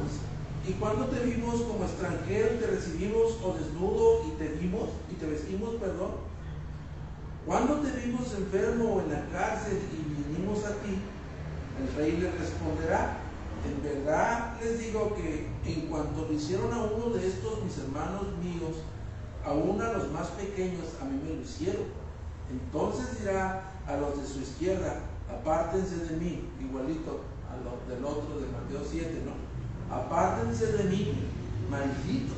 ¿Y 0.66 0.72
cuándo 0.72 1.06
te 1.06 1.24
vimos 1.24 1.60
como 1.62 1.84
extranjero 1.84 2.54
y 2.54 2.58
te 2.58 2.66
recibimos 2.66 3.38
o 3.44 3.54
desnudo 3.54 4.26
y 4.26 4.30
te 4.38 4.48
vimos 4.58 4.88
y 5.08 5.14
te 5.14 5.26
vestimos, 5.26 5.76
perdón? 5.76 6.10
¿Cuándo 7.46 7.76
te 7.76 7.92
vimos 7.92 8.34
enfermo 8.34 8.94
o 8.94 9.00
en 9.02 9.12
la 9.12 9.24
cárcel 9.30 9.78
y 9.92 10.32
vinimos 10.32 10.64
a 10.64 10.70
ti? 10.82 10.98
El 11.78 11.94
rey 11.96 12.16
le 12.16 12.28
responderá, 12.32 13.18
en 13.64 13.82
verdad 13.84 14.60
les 14.60 14.80
digo 14.80 15.14
que 15.14 15.46
en 15.64 15.82
cuanto 15.82 16.26
lo 16.26 16.32
hicieron 16.32 16.72
a 16.72 16.82
uno 16.82 17.10
de 17.10 17.28
estos 17.28 17.62
mis 17.62 17.78
hermanos 17.78 18.26
míos, 18.42 18.82
aún 19.46 19.80
a 19.80 19.92
los 19.92 20.10
más 20.10 20.26
pequeños, 20.30 20.86
a 21.00 21.04
mí 21.04 21.20
me 21.22 21.36
lo 21.36 21.42
hicieron. 21.42 22.01
Entonces 22.50 23.20
dirá 23.20 23.72
a 23.86 23.96
los 23.96 24.20
de 24.20 24.26
su 24.26 24.40
izquierda, 24.40 25.00
apártense 25.30 25.96
de 25.96 26.16
mí, 26.16 26.48
igualito 26.60 27.20
a 27.50 27.56
lo 27.56 27.94
del 27.94 28.04
otro 28.04 28.40
de 28.40 28.46
Mateo 28.48 28.82
7, 28.88 29.22
¿no? 29.24 29.52
apártense 29.92 30.72
de 30.72 30.84
mí, 30.84 31.12
malditos, 31.70 32.36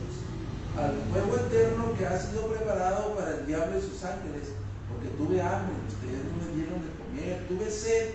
al 0.76 0.96
fuego 1.10 1.36
eterno 1.46 1.94
que 1.96 2.06
ha 2.06 2.18
sido 2.18 2.48
preparado 2.48 3.14
para 3.14 3.38
el 3.38 3.46
diablo 3.46 3.78
y 3.78 3.82
sus 3.82 4.02
ángeles, 4.04 4.50
porque 4.90 5.08
tuve 5.16 5.40
hambre, 5.40 5.74
ustedes 5.86 6.24
no 6.24 6.44
me 6.44 6.54
dieron 6.56 6.82
de 6.82 6.90
comer, 6.98 7.48
tuve 7.48 7.70
sed 7.70 8.10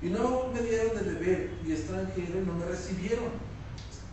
y 0.00 0.10
no 0.10 0.48
me 0.52 0.60
dieron 0.62 0.96
de 0.96 1.02
beber, 1.02 1.50
y 1.66 1.72
extranjero 1.72 2.40
no 2.46 2.54
me 2.54 2.66
recibieron. 2.66 3.32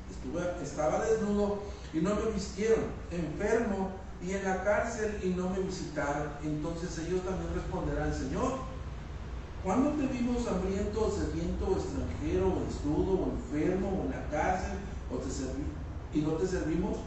Estuve, 0.09 0.63
estaba 0.63 1.05
desnudo 1.05 1.63
y 1.93 1.99
no 1.99 2.15
me 2.15 2.31
vistieron, 2.31 2.85
enfermo 3.11 4.00
y 4.23 4.31
en 4.31 4.43
la 4.43 4.63
cárcel 4.63 5.19
y 5.23 5.29
no 5.29 5.49
me 5.49 5.59
visitaron. 5.59 6.29
Entonces 6.43 6.97
ellos 6.99 7.23
también 7.23 7.53
responderán, 7.53 8.13
Señor, 8.13 8.71
¿Cuándo 9.63 9.91
te 9.91 10.07
vimos 10.07 10.47
hambriento, 10.47 11.11
sediento, 11.11 11.67
o 11.67 11.77
extranjero, 11.77 12.47
o 12.47 12.65
desnudo, 12.65 13.13
o 13.13 13.29
enfermo, 13.29 13.89
o 13.89 14.05
en 14.05 14.11
la 14.11 14.27
cárcel, 14.31 14.79
o 15.11 15.17
te 15.17 16.17
y 16.17 16.21
no 16.23 16.31
te 16.31 16.47
servimos? 16.47 16.97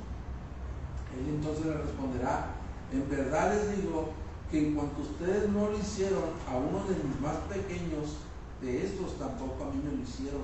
Él 1.18 1.34
entonces 1.34 1.66
le 1.66 1.78
responderá, 1.78 2.54
en 2.92 3.08
verdad 3.08 3.54
les 3.54 3.76
digo 3.76 4.10
que 4.52 4.68
en 4.68 4.74
cuanto 4.74 5.02
ustedes 5.02 5.48
no 5.50 5.68
lo 5.68 5.78
hicieron 5.78 6.22
a 6.48 6.56
uno 6.56 6.84
de 6.86 6.94
mis 6.94 7.20
más 7.20 7.36
pequeños 7.52 8.18
de 8.60 8.86
estos, 8.86 9.18
tampoco 9.18 9.64
a 9.64 9.70
mí 9.72 9.82
me 9.84 9.96
lo 9.96 10.02
hicieron. 10.02 10.42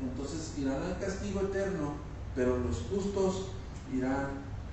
Entonces 0.00 0.54
irán 0.56 0.82
al 0.82 0.98
castigo 0.98 1.40
eterno, 1.40 1.92
pero 2.34 2.56
los 2.56 2.86
justos 2.90 3.48
irán 3.92 4.28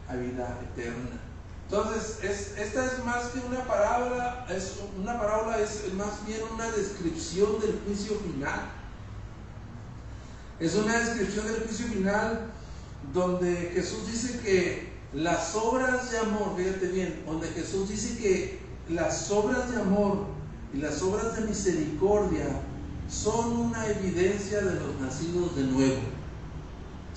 a 0.08 0.16
vida 0.16 0.58
eterna. 0.72 1.27
Entonces, 1.70 2.20
esta 2.58 2.86
es 2.86 3.04
más 3.04 3.26
que 3.28 3.40
una 3.40 3.66
parábola, 3.66 4.46
es 4.50 4.76
una 4.98 5.20
parábola 5.20 5.60
es 5.60 5.94
más 5.96 6.26
bien 6.26 6.40
una 6.54 6.72
descripción 6.72 7.60
del 7.60 7.82
juicio 7.86 8.18
final. 8.20 8.72
Es 10.62 10.76
una 10.76 10.98
descripción 10.98 11.46
del 11.46 11.64
juicio 11.64 11.88
final 11.88 12.48
donde 13.14 13.72
Jesús 13.74 14.08
dice 14.08 14.40
que 14.40 14.94
las 15.14 15.56
obras 15.56 16.10
de 16.10 16.20
amor, 16.20 16.56
fíjate 16.56 16.88
bien, 16.88 17.24
donde 17.26 17.50
Jesús 17.50 17.90
dice 17.90 18.18
que 18.18 18.60
las 18.88 19.30
obras 19.30 19.70
de 19.70 19.82
amor 19.82 20.26
y 20.74 20.78
las 20.78 21.02
obras 21.02 21.36
de 21.36 21.48
misericordia 21.48 22.62
son 23.10 23.58
una 23.58 23.88
evidencia 23.88 24.62
de 24.62 24.80
los 24.80 25.02
nacidos 25.02 25.54
de 25.58 25.64
nuevo 25.64 26.17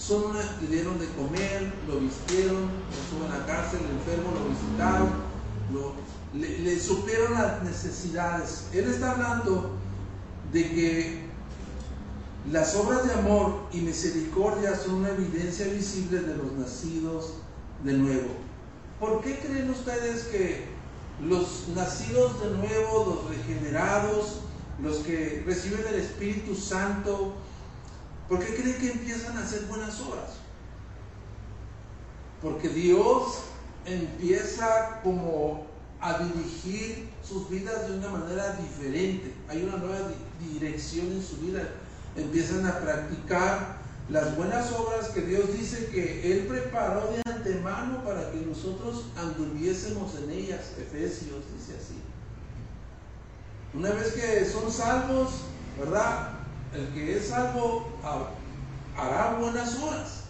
son 0.00 0.34
le 0.34 0.66
dieron 0.66 0.98
de 0.98 1.06
comer, 1.10 1.72
lo 1.86 2.00
vistieron, 2.00 2.56
lo 2.56 2.96
estuvo 3.02 3.26
en 3.26 3.38
la 3.38 3.46
cárcel, 3.46 3.80
el 3.84 3.96
enfermo 3.98 4.32
lo 4.32 4.48
visitaron, 4.48 5.10
le, 6.32 6.58
le 6.60 6.80
supieron 6.80 7.34
las 7.34 7.62
necesidades. 7.62 8.68
Él 8.72 8.88
está 8.88 9.12
hablando 9.12 9.72
de 10.52 10.70
que 10.70 11.20
las 12.50 12.74
obras 12.76 13.06
de 13.06 13.12
amor 13.12 13.66
y 13.72 13.80
misericordia 13.82 14.74
son 14.74 14.94
una 14.96 15.10
evidencia 15.10 15.66
visible 15.66 16.20
de 16.20 16.36
los 16.36 16.52
nacidos 16.52 17.34
de 17.84 17.92
nuevo. 17.92 18.28
¿Por 18.98 19.20
qué 19.20 19.38
creen 19.38 19.70
ustedes 19.70 20.24
que 20.24 20.64
los 21.22 21.68
nacidos 21.74 22.40
de 22.40 22.50
nuevo, 22.56 23.22
los 23.28 23.36
regenerados, 23.36 24.40
los 24.82 24.98
que 24.98 25.42
reciben 25.46 25.82
el 25.88 25.96
Espíritu 25.96 26.54
Santo, 26.54 27.34
¿Por 28.30 28.38
qué 28.38 28.54
creen 28.54 28.78
que 28.78 28.92
empiezan 28.92 29.36
a 29.36 29.42
hacer 29.42 29.62
buenas 29.62 30.00
obras? 30.00 30.36
Porque 32.40 32.68
Dios 32.68 33.40
empieza 33.84 35.00
como 35.02 35.66
a 36.00 36.16
dirigir 36.20 37.10
sus 37.26 37.50
vidas 37.50 37.88
de 37.88 37.98
una 37.98 38.08
manera 38.08 38.52
diferente. 38.54 39.34
Hay 39.48 39.64
una 39.64 39.78
nueva 39.78 40.12
dirección 40.38 41.08
en 41.08 41.24
su 41.24 41.38
vida. 41.38 41.70
Empiezan 42.14 42.64
a 42.66 42.78
practicar 42.78 43.78
las 44.08 44.36
buenas 44.36 44.70
obras 44.74 45.08
que 45.08 45.22
Dios 45.22 45.52
dice 45.52 45.86
que 45.86 46.32
Él 46.32 46.46
preparó 46.46 47.10
de 47.10 47.22
antemano 47.28 48.04
para 48.04 48.30
que 48.30 48.42
nosotros 48.46 49.06
anduviésemos 49.16 50.14
en 50.14 50.30
ellas. 50.30 50.60
Efesios 50.78 51.42
dice 51.58 51.76
así. 51.76 51.98
Una 53.74 53.90
vez 53.90 54.12
que 54.12 54.44
son 54.44 54.70
salvos, 54.70 55.30
¿verdad? 55.76 56.39
El 56.74 56.88
que 56.94 57.16
es 57.16 57.28
salvo 57.28 57.88
hará 58.96 59.36
buenas 59.38 59.76
obras. 59.76 60.24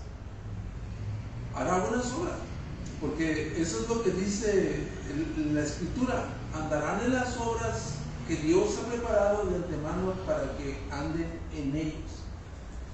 Hará 1.55 1.79
buenas 1.79 2.12
obras. 2.12 2.37
Porque 3.00 3.61
eso 3.61 3.81
es 3.81 3.88
lo 3.88 4.03
que 4.03 4.11
dice 4.11 4.88
la 5.53 5.62
escritura. 5.62 6.26
Andarán 6.55 7.00
en 7.05 7.14
las 7.14 7.37
obras 7.38 7.94
que 8.29 8.37
Dios 8.37 8.79
ha 8.79 8.88
preparado 8.88 9.46
de 9.46 9.57
antemano 9.57 10.12
para 10.26 10.57
que 10.57 10.79
anden 10.90 11.40
en 11.57 11.76
ellos. 11.76 12.11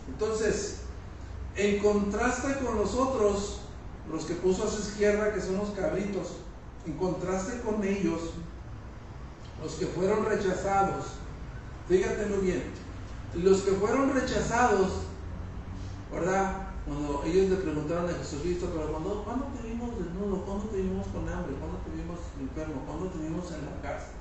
Entonces, 0.09 0.80
En 1.56 1.78
contraste 1.78 2.59
con 2.62 2.76
los 2.76 2.94
otros, 2.94 3.61
los 4.12 4.26
que 4.26 4.35
puso 4.35 4.64
a 4.64 4.70
su 4.70 4.82
izquierda, 4.82 5.32
que 5.32 5.40
son 5.40 5.56
los 5.56 5.70
cabritos, 5.70 6.32
en 6.87 6.92
contraste 6.98 7.62
con 7.62 7.82
ellos, 7.82 8.20
los 9.62 9.72
que 9.76 9.87
fueron 9.87 10.26
rechazados, 10.26 11.06
fíjate 11.88 12.26
muy 12.26 12.44
bien, 12.44 12.62
los 13.34 13.62
que 13.62 13.72
fueron 13.72 14.12
rechazados, 14.14 14.92
¿verdad? 16.12 16.68
Cuando 16.86 17.22
ellos 17.24 17.50
le 17.50 17.56
preguntaron 17.56 18.08
a 18.08 18.12
Jesucristo, 18.12 18.70
pero 18.72 18.92
cuando, 18.92 19.24
¿cuándo 19.24 19.46
te 19.46 19.68
vimos 19.68 19.98
desnudo? 19.98 20.44
¿Cuándo 20.44 20.66
te 20.66 20.76
vimos 20.76 21.06
con 21.08 21.28
hambre? 21.28 21.56
¿Cuándo 21.56 21.78
te 21.78 21.90
vimos 21.90 22.20
enfermo? 22.40 22.82
¿Cuándo 22.86 23.06
te 23.06 23.18
vimos 23.18 23.50
en 23.50 23.66
la 23.66 23.82
cárcel? 23.82 24.14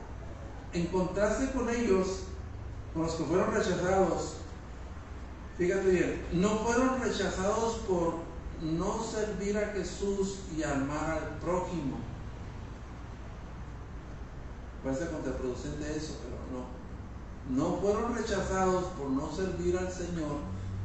En 0.74 0.88
contraste 0.88 1.52
con 1.52 1.70
ellos, 1.70 2.24
con 2.94 3.04
los 3.04 3.14
que 3.14 3.24
fueron 3.24 3.54
rechazados, 3.54 4.38
fíjate 5.58 5.90
bien, 5.90 6.26
no 6.34 6.50
fueron 6.60 7.00
rechazados 7.02 7.76
por 7.88 8.16
no 8.62 9.04
servir 9.04 9.58
a 9.58 9.68
Jesús 9.68 10.40
y 10.58 10.64
amar 10.64 11.12
al 11.12 11.40
prójimo. 11.40 11.98
Parece 14.84 15.08
contraproducente 15.08 15.96
eso, 15.96 16.18
pero 16.24 16.36
no. 16.52 16.75
No 17.50 17.78
fueron 17.78 18.16
rechazados 18.16 18.86
por 18.98 19.10
no 19.10 19.32
servir 19.32 19.78
al 19.78 19.92
Señor 19.92 20.38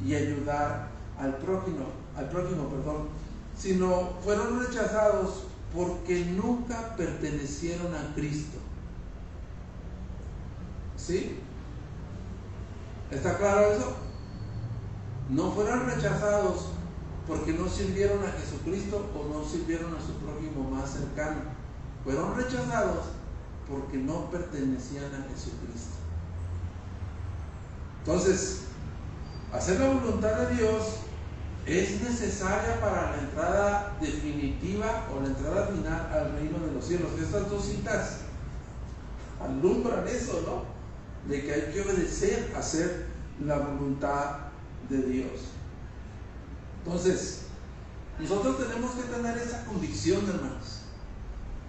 y 0.05 0.15
ayudar 0.15 0.89
al 1.19 1.37
prójimo, 1.37 1.87
al 2.17 2.29
prójimo, 2.29 2.69
perdón, 2.69 3.09
sino 3.57 4.11
fueron 4.23 4.61
rechazados 4.61 5.45
porque 5.75 6.25
nunca 6.25 6.97
pertenecieron 6.97 7.95
a 7.95 8.15
Cristo. 8.15 8.59
¿Sí? 10.97 11.39
¿Está 13.11 13.39
claro 13.39 13.73
eso? 13.73 13.97
No 15.31 15.53
fueron 15.53 15.87
rechazados 15.87 16.67
porque 17.27 17.53
no 17.53 17.69
sirvieron 17.69 18.25
a 18.25 18.33
Jesucristo 18.33 19.09
o 19.15 19.33
no 19.33 19.45
sirvieron 19.45 19.95
a 19.95 20.01
su 20.01 20.13
prójimo 20.15 20.69
más 20.71 20.91
cercano. 20.91 21.41
Fueron 22.05 22.37
rechazados 22.37 23.07
porque 23.69 23.99
no 23.99 24.31
pertenecían 24.31 25.15
a 25.15 25.29
Jesucristo. 25.33 25.90
Entonces, 28.05 28.63
hacer 29.53 29.81
la 29.81 29.93
voluntad 29.93 30.49
de 30.49 30.57
Dios 30.57 30.85
es 31.67 32.01
necesaria 32.01 32.81
para 32.81 33.13
la 33.13 33.19
entrada 33.19 33.97
definitiva 34.01 35.09
o 35.15 35.21
la 35.21 35.29
entrada 35.29 35.67
final 35.67 36.11
al 36.13 36.33
reino 36.33 36.59
de 36.67 36.73
los 36.73 36.85
cielos. 36.85 37.11
Estas 37.21 37.49
dos 37.51 37.65
citas 37.65 38.19
alumbran 39.41 40.07
eso, 40.09 40.43
¿no? 40.47 41.31
De 41.31 41.45
que 41.45 41.53
hay 41.53 41.73
que 41.73 41.83
obedecer, 41.83 42.53
hacer 42.57 43.07
la 43.45 43.59
voluntad 43.59 44.37
de 44.89 45.03
Dios. 45.03 45.31
Entonces, 46.85 47.43
nosotros 48.19 48.59
tenemos 48.59 48.93
que 48.93 49.03
tener 49.03 49.39
esa 49.39 49.65
convicción, 49.65 50.29
hermanos. 50.29 50.81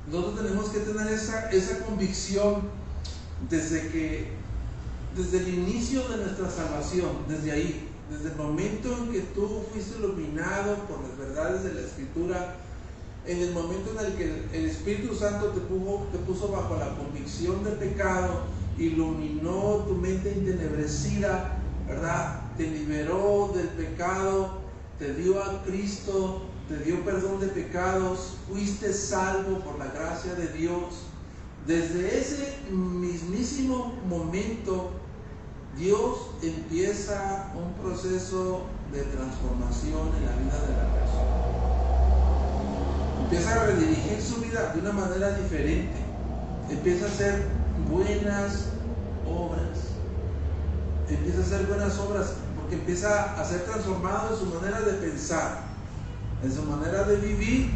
Nosotros 0.08 0.42
tenemos 0.42 0.70
que 0.70 0.80
tener 0.80 1.08
esa, 1.08 1.50
esa 1.52 1.86
convicción 1.86 2.62
desde 3.50 3.90
que, 3.90 4.41
desde 5.16 5.40
el 5.40 5.54
inicio 5.54 6.08
de 6.08 6.18
nuestra 6.18 6.50
salvación, 6.50 7.10
desde 7.28 7.52
ahí, 7.52 7.88
desde 8.10 8.30
el 8.30 8.36
momento 8.36 8.96
en 8.98 9.12
que 9.12 9.20
tú 9.34 9.64
fuiste 9.72 9.98
iluminado 9.98 10.76
por 10.88 11.02
las 11.02 11.18
verdades 11.18 11.64
de 11.64 11.74
la 11.74 11.82
Escritura, 11.82 12.56
en 13.26 13.38
el 13.40 13.52
momento 13.52 13.92
en 13.92 14.06
el 14.06 14.14
que 14.14 14.58
el 14.58 14.66
Espíritu 14.66 15.14
Santo 15.14 15.48
te 15.48 15.62
puso, 15.62 16.08
te 16.12 16.18
puso 16.20 16.48
bajo 16.50 16.76
la 16.78 16.96
convicción 16.96 17.64
de 17.64 17.72
pecado, 17.72 18.44
iluminó 18.78 19.86
tu 19.88 19.96
mente 19.96 20.34
entenebrecida, 20.34 21.58
¿verdad? 21.88 22.42
Te 22.58 22.68
liberó 22.68 23.52
del 23.56 23.68
pecado, 23.70 24.62
te 24.98 25.14
dio 25.14 25.42
a 25.42 25.64
Cristo, 25.64 26.44
te 26.68 26.78
dio 26.80 27.04
perdón 27.04 27.40
de 27.40 27.48
pecados, 27.48 28.38
fuiste 28.48 28.94
salvo 28.94 29.60
por 29.60 29.78
la 29.78 29.88
gracia 29.88 30.34
de 30.36 30.48
Dios. 30.48 31.04
Desde 31.68 32.20
ese 32.20 32.56
mismísimo 32.72 33.94
momento 34.10 35.01
Dios 35.78 36.32
empieza 36.42 37.52
un 37.56 37.74
proceso 37.82 38.64
de 38.92 39.04
transformación 39.04 40.10
en 40.18 40.26
la 40.26 40.34
vida 40.34 40.68
de 40.68 40.78
la 40.78 40.94
persona. 40.94 41.42
Empieza 43.24 43.54
a 43.54 43.66
redirigir 43.66 44.22
su 44.22 44.42
vida 44.42 44.74
de 44.74 44.82
una 44.82 44.92
manera 44.92 45.32
diferente. 45.38 45.96
Empieza 46.70 47.06
a 47.06 47.08
hacer 47.08 47.46
buenas 47.90 48.66
obras. 49.26 49.80
Empieza 51.10 51.40
a 51.40 51.42
hacer 51.44 51.66
buenas 51.68 51.98
obras 52.00 52.34
porque 52.60 52.76
empieza 52.76 53.42
a 53.42 53.46
ser 53.46 53.62
transformado 53.62 54.34
en 54.34 54.40
su 54.40 54.46
manera 54.54 54.82
de 54.82 54.94
pensar, 54.94 55.62
en 56.44 56.54
su 56.54 56.64
manera 56.64 57.04
de 57.04 57.16
vivir 57.16 57.72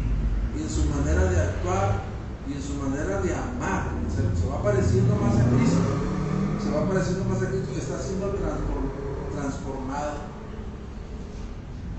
y 0.56 0.62
en 0.62 0.70
su 0.70 0.84
manera 0.84 1.24
de 1.24 1.40
actuar 1.40 2.00
y 2.48 2.52
en 2.52 2.62
su 2.62 2.74
manera 2.74 3.22
de 3.22 3.34
amar. 3.34 3.88
Se, 4.14 4.48
va 4.48 4.62
pareciendo 4.62 5.16
más 5.16 5.34
a 5.34 5.44
Cristo 5.48 6.15
va 6.76 6.88
pareciendo 6.88 7.24
más 7.24 7.38
Cristo, 7.38 7.72
está 7.76 8.00
siendo 8.00 8.34
transformado. 9.32 10.16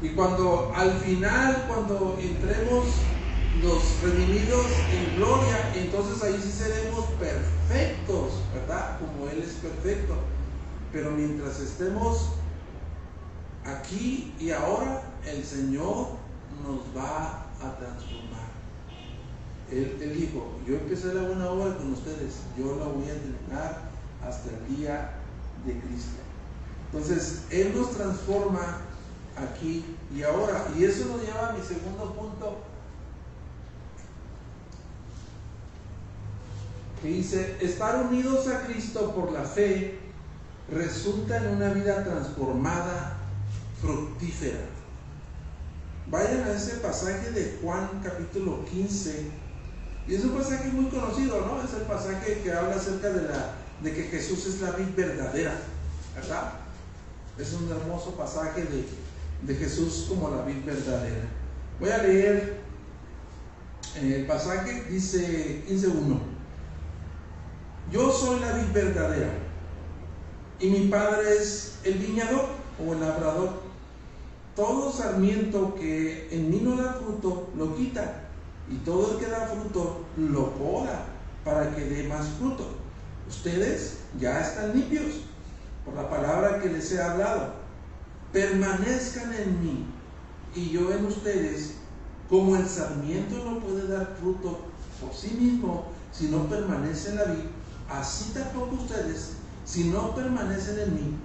Y 0.02 0.10
cuando 0.10 0.72
al 0.76 0.92
final, 1.00 1.66
cuando 1.68 2.18
entremos 2.22 2.86
los 3.64 4.02
redimidos 4.04 4.66
en 4.92 5.16
gloria, 5.16 5.74
entonces 5.76 6.24
ahí 6.24 6.40
sí 6.42 6.52
seremos 6.52 7.06
perfectos, 7.20 8.34
¿verdad? 8.54 9.00
Como 9.00 9.28
Él 9.30 9.42
es 9.42 9.54
perfecto. 9.54 10.14
Pero 10.92 11.12
mientras 11.12 11.60
estemos 11.60 12.30
aquí 13.66 14.36
y 14.40 14.52
ahora, 14.52 15.02
el 15.26 15.44
Señor 15.44 16.10
nos 16.64 16.82
va 16.96 17.48
a 17.60 17.76
transformar. 17.78 18.48
Él, 19.72 19.98
él 20.00 20.18
dijo, 20.18 20.48
yo 20.66 20.76
empecé 20.76 21.14
la 21.14 21.24
buena 21.24 21.50
obra 21.50 21.76
con 21.76 21.92
ustedes, 21.92 22.38
yo 22.58 22.78
la 22.78 22.86
voy 22.86 23.04
a 23.04 23.16
terminar 23.16 23.87
hasta 24.24 24.50
el 24.50 24.78
día 24.78 25.14
de 25.66 25.80
Cristo. 25.80 26.22
Entonces, 26.92 27.44
Él 27.50 27.74
nos 27.76 27.92
transforma 27.92 28.82
aquí 29.36 29.86
y 30.16 30.24
ahora. 30.24 30.68
Y 30.78 30.86
eso 30.86 31.06
nos 31.06 31.22
lleva 31.22 31.50
a 31.50 31.54
mi 31.54 31.64
segundo 31.64 32.14
punto, 32.14 32.58
que 37.02 37.08
dice, 37.10 37.58
estar 37.62 38.04
unidos 38.06 38.48
a 38.48 38.66
Cristo 38.66 39.14
por 39.14 39.32
la 39.32 39.44
fe 39.44 40.00
resulta 40.72 41.38
en 41.38 41.56
una 41.56 41.70
vida 41.70 42.04
transformada, 42.04 43.18
fructífera. 43.82 44.66
Vayan 46.10 46.44
a 46.44 46.54
ese 46.54 46.78
pasaje 46.78 47.32
de 47.32 47.60
Juan 47.62 48.02
capítulo 48.04 48.66
15. 48.66 49.30
Y 50.08 50.16
es 50.16 50.24
un 50.24 50.32
pasaje 50.32 50.70
muy 50.70 50.86
conocido, 50.86 51.46
¿no? 51.46 51.62
Es 51.62 51.74
el 51.74 51.82
pasaje 51.82 52.42
que 52.42 52.52
habla 52.54 52.76
acerca 52.76 53.10
de 53.10 53.28
la 53.28 53.56
de 53.82 53.94
que 53.94 54.04
Jesús 54.04 54.46
es 54.48 54.62
la 54.62 54.72
vid 54.72 54.96
verdadera, 54.96 55.60
¿verdad? 56.16 56.54
Es 57.38 57.54
un 57.54 57.70
hermoso 57.70 58.16
pasaje 58.16 58.64
de, 58.64 59.56
Jesús 59.56 60.08
como 60.10 60.30
la 60.30 60.44
vid 60.44 60.66
verdadera. 60.66 61.30
Voy 61.80 61.90
a 61.90 62.00
leer 62.00 62.60
eh, 63.98 64.16
el 64.16 64.26
pasaje, 64.26 64.86
dice 64.90 65.64
15.1. 65.68 66.20
Yo 67.92 68.12
soy 68.12 68.40
la 68.40 68.54
vid 68.54 68.74
verdadera 68.74 69.30
y 70.60 70.70
mi 70.70 70.88
padre 70.88 71.38
es 71.38 71.80
el 71.84 72.00
viñador 72.00 72.46
o 72.84 72.94
el 72.94 73.00
labrador. 73.00 73.68
Todo 74.56 74.92
sarmiento 74.92 75.76
que 75.76 76.30
en 76.32 76.50
mí 76.50 76.62
no 76.64 76.76
da 76.82 76.94
fruto 76.94 77.50
lo 77.56 77.76
quita 77.76 78.24
y 78.70 78.78
todo 78.78 79.12
el 79.12 79.20
que 79.20 79.30
da 79.30 79.48
fruto 79.48 80.06
lo 80.18 80.52
poda 80.54 81.06
para 81.46 81.76
que 81.76 81.86
dé 81.86 82.08
más 82.08 82.28
fruto 82.40 82.87
ustedes 83.28 83.98
ya 84.20 84.40
están 84.42 84.74
limpios 84.74 85.22
por 85.86 85.96
la 85.96 86.10
palabra 86.10 86.60
que 86.62 86.70
les 86.70 86.92
he 86.92 87.02
hablado. 87.02 87.54
Permanezcan 88.32 89.34
en 89.34 89.64
mí 89.64 89.86
y 90.56 90.72
yo 90.72 90.92
en 90.92 91.06
ustedes, 91.06 91.76
como 92.30 92.56
el 92.56 92.68
sarmiento 92.68 93.44
no 93.46 93.60
puede 93.60 93.88
dar 93.88 94.16
fruto 94.20 94.60
por 95.00 95.14
sí 95.14 95.38
mismo 95.40 95.86
si 96.12 96.30
no 96.30 96.50
permanece 96.50 97.10
en 97.10 97.16
la 97.18 97.24
vid, 97.26 97.44
así 97.90 98.32
tampoco 98.34 98.76
ustedes, 98.76 99.34
si 99.66 99.86
no 99.86 100.16
permanecen 100.16 100.80
en 100.80 100.94
mí. 100.96 101.16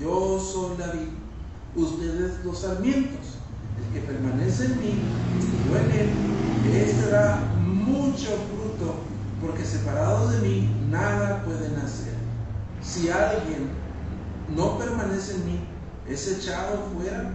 Yo 0.00 0.40
soy 0.40 0.76
la 0.78 0.88
vid, 0.88 1.08
ustedes 1.74 2.44
los 2.44 2.58
sarmientos. 2.58 3.38
El 3.76 3.92
que 3.92 4.06
permanece 4.06 4.64
en 4.64 4.80
mí 4.80 4.94
y 5.38 5.68
yo 5.68 5.78
en 5.78 5.90
él, 5.90 6.10
este 6.74 7.10
da 7.10 7.38
mucho 7.62 8.26
fruto 8.26 8.65
porque 9.56 9.70
separados 9.70 10.32
de 10.32 10.48
mí 10.48 10.70
nada 10.90 11.42
pueden 11.44 11.76
hacer. 11.76 12.12
Si 12.82 13.08
alguien 13.08 13.70
no 14.54 14.78
permanece 14.78 15.36
en 15.36 15.46
mí, 15.46 15.60
es 16.06 16.28
echado 16.28 16.84
fuera 16.94 17.30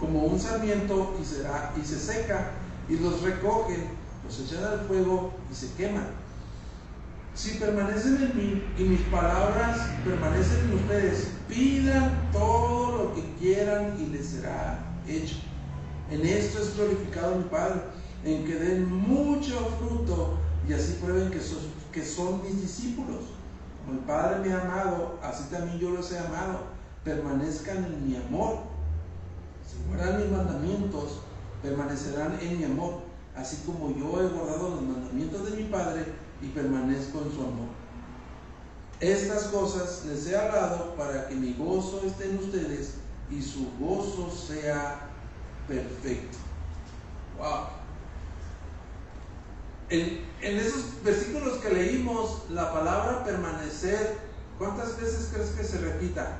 como 0.00 0.24
un 0.24 0.40
sarmiento 0.40 1.16
y, 1.20 1.24
será, 1.24 1.72
y 1.80 1.84
se 1.84 1.98
seca 1.98 2.52
y 2.88 2.96
los 2.96 3.20
recogen, 3.20 3.88
los 4.24 4.40
echan 4.40 4.64
al 4.64 4.80
fuego 4.86 5.34
y 5.50 5.54
se 5.54 5.72
queman. 5.74 6.06
Si 7.34 7.58
permanecen 7.58 8.16
en 8.22 8.36
mí 8.36 8.64
y 8.78 8.82
mis 8.84 9.00
palabras 9.02 9.78
permanecen 10.04 10.70
en 10.70 10.74
ustedes, 10.78 11.28
pidan 11.46 12.30
todo 12.32 13.04
lo 13.04 13.14
que 13.14 13.22
quieran 13.38 13.96
y 14.00 14.06
les 14.06 14.28
será 14.28 14.78
hecho. 15.06 15.36
En 16.10 16.24
esto 16.24 16.62
es 16.62 16.74
glorificado 16.74 17.36
mi 17.36 17.44
Padre, 17.44 17.82
en 18.24 18.44
que 18.44 18.54
den 18.54 18.86
mucho 18.86 19.54
fruto 19.78 20.47
y 20.68 20.72
así 20.74 20.98
prueben 21.02 21.30
que 21.30 22.04
son, 22.04 22.42
mis 22.42 22.60
discípulos. 22.60 23.22
Como 23.84 23.98
el 23.98 24.04
Padre 24.04 24.46
me 24.46 24.52
ha 24.52 24.60
amado, 24.60 25.18
así 25.22 25.44
también 25.50 25.78
yo 25.78 25.90
los 25.90 26.12
he 26.12 26.18
amado. 26.18 26.58
Permanezcan 27.04 27.84
en 27.86 28.06
mi 28.06 28.16
amor. 28.16 28.58
Si 29.66 29.82
guardan 29.88 30.20
mis 30.20 30.30
mandamientos, 30.30 31.20
permanecerán 31.62 32.38
en 32.42 32.58
mi 32.58 32.64
amor, 32.64 33.00
así 33.34 33.62
como 33.64 33.96
yo 33.96 34.20
he 34.20 34.28
guardado 34.28 34.70
los 34.70 34.82
mandamientos 34.82 35.50
de 35.50 35.56
mi 35.56 35.64
Padre 35.64 36.04
y 36.42 36.48
permanezco 36.48 37.22
en 37.22 37.32
su 37.32 37.40
amor. 37.40 37.68
Estas 39.00 39.44
cosas 39.44 40.04
les 40.06 40.26
he 40.26 40.36
hablado 40.36 40.94
para 40.96 41.28
que 41.28 41.34
mi 41.34 41.54
gozo 41.54 42.02
esté 42.04 42.28
en 42.28 42.38
ustedes 42.38 42.94
y 43.30 43.40
su 43.40 43.70
gozo 43.78 44.30
sea 44.30 45.08
perfecto. 45.66 46.36
Wow. 47.38 47.77
En, 49.90 50.28
esos 50.42 51.02
versículos 51.02 51.54
que 51.58 51.70
leímos, 51.70 52.42
la 52.50 52.72
palabra 52.72 53.24
permanecer, 53.24 54.18
¿cuántas 54.58 55.00
veces 55.00 55.30
crees 55.32 55.50
que 55.50 55.64
se 55.64 55.78
repita? 55.78 56.38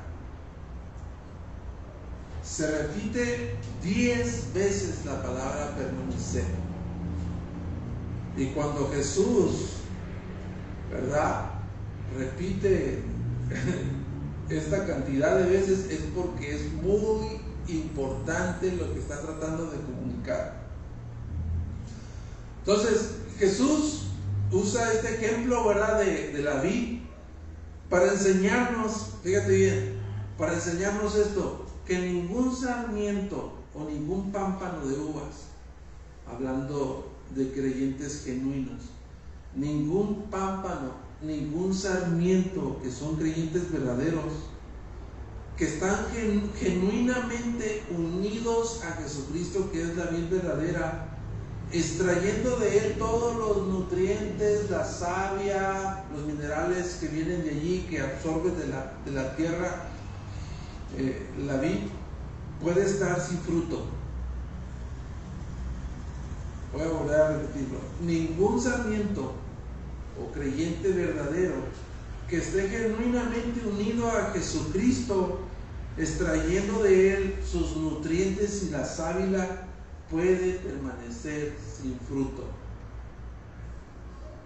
Se 2.43 2.69
repite 2.69 3.55
diez 3.83 4.53
veces 4.53 5.05
la 5.05 5.21
palabra 5.21 5.75
permanecer. 5.75 6.45
Y 8.37 8.47
cuando 8.47 8.89
Jesús, 8.91 9.71
¿verdad? 10.91 11.51
Repite 12.17 13.03
esta 14.49 14.85
cantidad 14.85 15.37
de 15.37 15.49
veces 15.49 15.89
es 15.89 16.01
porque 16.15 16.55
es 16.55 16.71
muy 16.73 17.41
importante 17.67 18.71
lo 18.71 18.93
que 18.93 18.99
está 18.99 19.21
tratando 19.21 19.69
de 19.69 19.77
comunicar. 19.77 20.59
Entonces, 22.59 23.18
Jesús 23.39 24.03
usa 24.51 24.93
este 24.93 25.15
ejemplo, 25.15 25.65
¿verdad?, 25.65 25.99
de, 25.99 26.33
de 26.33 26.43
la 26.43 26.61
vid 26.61 26.99
para 27.89 28.11
enseñarnos, 28.11 29.13
fíjate 29.23 29.55
bien, 29.55 29.99
para 30.37 30.53
enseñarnos 30.53 31.15
esto, 31.15 31.65
que 31.85 31.97
ningún 31.97 32.55
sarmiento 32.55 33.53
o 33.73 33.83
ningún 33.85 34.31
pámpano 34.31 34.85
de 34.85 34.99
uvas, 34.99 35.47
hablando 36.27 37.09
de 37.35 37.51
creyentes 37.51 38.23
genuinos, 38.25 38.83
ningún 39.55 40.29
pámpano, 40.29 40.91
ningún 41.21 41.73
sarmiento 41.73 42.79
que 42.83 42.91
son 42.91 43.15
creyentes 43.15 43.71
verdaderos, 43.71 44.33
que 45.57 45.65
están 45.65 46.05
genuinamente 46.57 47.83
unidos 47.89 48.81
a 48.83 49.01
Jesucristo, 49.01 49.69
que 49.71 49.81
es 49.81 49.97
la 49.97 50.05
vida 50.05 50.27
verdadera, 50.29 51.08
extrayendo 51.71 52.57
de 52.57 52.77
él 52.79 52.95
todos 52.97 53.35
los 53.37 53.67
nutrientes, 53.67 54.69
la 54.69 54.83
savia, 54.83 56.03
los 56.13 56.25
minerales 56.25 56.97
que 56.99 57.07
vienen 57.07 57.43
de 57.43 57.51
allí, 57.51 57.87
que 57.89 58.01
absorbe 58.01 58.51
de 58.51 58.67
la, 58.67 58.93
de 59.05 59.11
la 59.11 59.35
tierra, 59.35 59.89
eh, 60.97 61.27
la 61.45 61.57
vid 61.57 61.89
puede 62.61 62.85
estar 62.85 63.19
sin 63.21 63.37
fruto. 63.39 63.85
Voy 66.73 66.81
a 66.81 66.87
volver 66.87 67.21
a 67.21 67.29
repetirlo. 67.33 67.79
Ningún 68.01 68.61
sarmiento 68.61 69.33
o 70.19 70.31
creyente 70.31 70.91
verdadero 70.91 71.55
que 72.27 72.37
esté 72.37 72.69
genuinamente 72.69 73.67
unido 73.67 74.09
a 74.09 74.31
Jesucristo, 74.31 75.39
extrayendo 75.97 76.83
de 76.83 77.13
él 77.13 77.35
sus 77.43 77.75
nutrientes 77.75 78.63
y 78.63 78.69
la 78.69 78.85
sábila, 78.85 79.68
puede 80.09 80.53
permanecer 80.53 81.55
sin 81.59 81.99
fruto. 81.99 82.45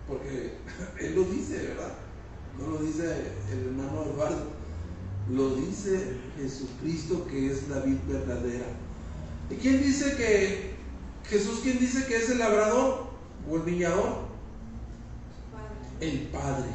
Porque 0.08 0.58
Él 1.00 1.16
lo 1.16 1.24
dice, 1.24 1.68
¿verdad? 1.68 1.94
No 2.60 2.68
lo 2.68 2.78
dice 2.78 3.04
el 3.52 3.68
hermano 3.68 4.04
Eduardo, 4.04 4.46
lo 5.32 5.56
dice 5.56 6.18
Jesucristo 6.38 7.26
que 7.28 7.52
es 7.52 7.68
la 7.70 7.80
vid 7.80 7.98
verdadera. 8.08 8.66
¿Y 9.50 9.56
quién 9.56 9.82
dice 9.82 10.16
que 10.16 10.74
Jesús, 11.28 11.62
quién 11.64 11.80
dice 11.80 12.06
que 12.06 12.18
es 12.18 12.30
el 12.30 12.40
labrador 12.40 13.08
o 13.50 13.56
el 13.56 13.64
viñador? 13.64 14.24
El 16.00 16.28
Padre. 16.28 16.70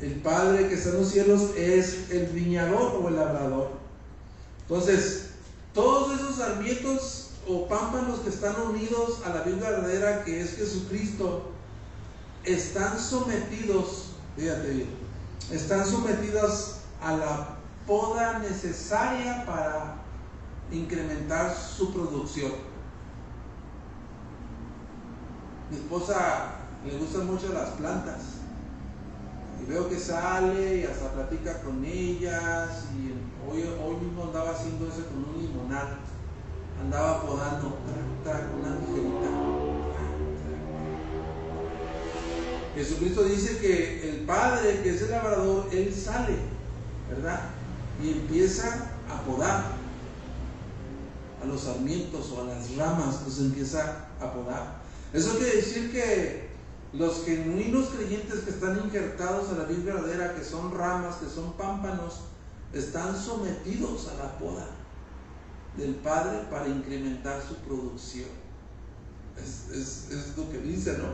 El 0.00 0.14
Padre 0.16 0.68
que 0.68 0.74
está 0.74 0.90
en 0.90 0.96
los 0.98 1.10
cielos 1.10 1.50
es 1.56 2.10
el 2.10 2.26
viñador 2.26 3.00
o 3.02 3.08
el 3.08 3.16
labrador. 3.16 3.70
Entonces, 4.62 5.30
todos 5.74 6.18
esos 6.18 6.36
sarmientos 6.36 7.31
o 7.48 7.66
pámpanos 7.66 8.20
que 8.20 8.28
están 8.28 8.60
unidos 8.60 9.20
a 9.24 9.30
la 9.30 9.42
vida 9.42 9.70
verdadera 9.70 10.24
que 10.24 10.40
es 10.40 10.56
Jesucristo, 10.56 11.50
están 12.44 12.98
sometidos, 12.98 14.10
fíjate 14.36 14.70
bien, 14.70 14.88
están 15.50 15.84
sometidos 15.84 16.76
a 17.00 17.16
la 17.16 17.48
poda 17.86 18.38
necesaria 18.38 19.44
para 19.44 19.96
incrementar 20.70 21.54
su 21.54 21.92
producción. 21.92 22.52
Mi 25.70 25.78
esposa 25.78 26.52
le 26.84 26.98
gustan 26.98 27.26
mucho 27.26 27.52
las 27.52 27.70
plantas 27.70 28.20
y 29.60 29.70
veo 29.70 29.88
que 29.88 29.98
sale 29.98 30.76
y 30.80 30.84
hasta 30.84 31.12
platica 31.12 31.62
con 31.62 31.84
ellas 31.84 32.84
y 32.94 33.50
hoy, 33.50 33.62
hoy 33.82 33.96
mismo 33.96 34.24
andaba 34.24 34.50
haciendo 34.50 34.86
eso 34.86 35.06
con 35.06 35.24
un 35.24 35.42
limonal 35.42 35.98
andaba 36.82 37.22
podando 37.22 37.78
una 38.60 38.78
tijerita. 38.78 39.28
Jesucristo 42.74 43.24
dice 43.24 43.58
que 43.58 44.10
el 44.10 44.16
Padre, 44.24 44.80
que 44.82 44.90
es 44.90 45.02
el 45.02 45.10
labrador, 45.10 45.68
Él 45.72 45.94
sale, 45.94 46.36
¿verdad? 47.08 47.40
Y 48.02 48.12
empieza 48.12 48.90
a 49.08 49.22
podar 49.22 49.72
a 51.42 51.46
los 51.46 51.60
sarmientos 51.62 52.32
o 52.32 52.42
a 52.42 52.44
las 52.44 52.74
ramas, 52.76 53.22
los 53.24 53.38
empieza 53.40 54.06
a 54.20 54.32
podar. 54.32 54.82
Eso 55.12 55.36
quiere 55.36 55.56
decir 55.56 55.92
que 55.92 56.48
los 56.92 57.24
genuinos 57.24 57.88
creyentes 57.88 58.40
que 58.40 58.50
están 58.50 58.80
injertados 58.84 59.50
a 59.50 59.58
la 59.58 59.64
vida 59.64 59.94
verdadera, 59.94 60.34
que 60.34 60.44
son 60.44 60.76
ramas, 60.76 61.16
que 61.16 61.28
son 61.28 61.52
pámpanos, 61.54 62.22
están 62.72 63.16
sometidos 63.16 64.08
a 64.08 64.22
la 64.22 64.38
poda 64.38 64.81
del 65.76 65.94
Padre 65.96 66.44
para 66.50 66.68
incrementar 66.68 67.42
su 67.46 67.54
producción. 67.56 68.28
Es, 69.38 70.36
lo 70.36 70.50
que 70.50 70.58
dice, 70.58 70.98
¿no? 70.98 71.06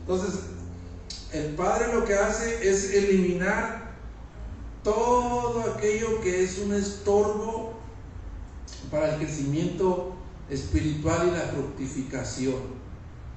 Entonces, 0.00 0.40
el 1.32 1.54
Padre 1.54 1.92
lo 1.92 2.04
que 2.04 2.14
hace 2.14 2.68
es 2.68 2.92
eliminar 2.92 3.92
todo 4.82 5.60
aquello 5.72 6.20
que 6.20 6.42
es 6.42 6.58
un 6.58 6.74
estorbo 6.74 7.74
para 8.90 9.14
el 9.14 9.20
crecimiento 9.20 10.16
espiritual 10.48 11.28
y 11.28 11.30
la 11.32 11.42
fructificación. 11.42 12.80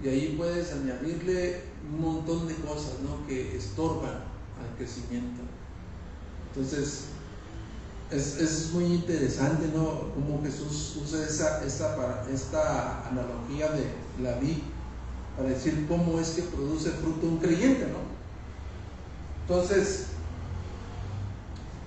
Y 0.03 0.09
ahí 0.09 0.35
puedes 0.37 0.73
añadirle 0.73 1.61
un 1.91 2.01
montón 2.01 2.47
de 2.47 2.55
cosas 2.55 2.93
¿no? 3.03 3.25
que 3.27 3.55
estorban 3.55 4.15
al 4.15 4.77
crecimiento. 4.77 5.41
Entonces, 6.49 7.05
es, 8.15 8.71
muy 8.73 8.85
interesante, 8.85 9.67
¿no? 9.75 10.13
Cómo 10.13 10.41
Jesús 10.43 10.97
usa 11.03 11.25
esa, 11.25 11.63
esta, 11.65 12.25
esta 12.31 13.07
analogía 13.07 13.69
de 13.71 13.87
la 14.21 14.35
vid 14.39 14.57
para 15.35 15.49
decir 15.49 15.85
cómo 15.87 16.19
es 16.19 16.29
que 16.29 16.43
produce 16.43 16.91
fruto 16.91 17.25
un 17.25 17.37
creyente, 17.37 17.87
¿no? 17.87 18.13
Entonces, 19.41 20.07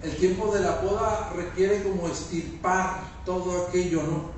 el 0.03 0.17
tiempo 0.17 0.53
de 0.53 0.61
la 0.61 0.81
poda 0.81 1.33
requiere 1.35 1.83
como 1.83 2.09
estirpar 2.09 3.03
todo 3.25 3.67
aquello, 3.67 4.03
¿no? 4.03 4.31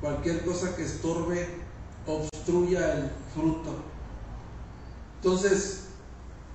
Cualquier 0.00 0.44
cosa 0.44 0.76
que 0.76 0.84
estorbe, 0.84 1.48
obstruya 2.06 2.94
el 2.94 3.10
fruto. 3.34 3.74
Entonces, 5.16 5.84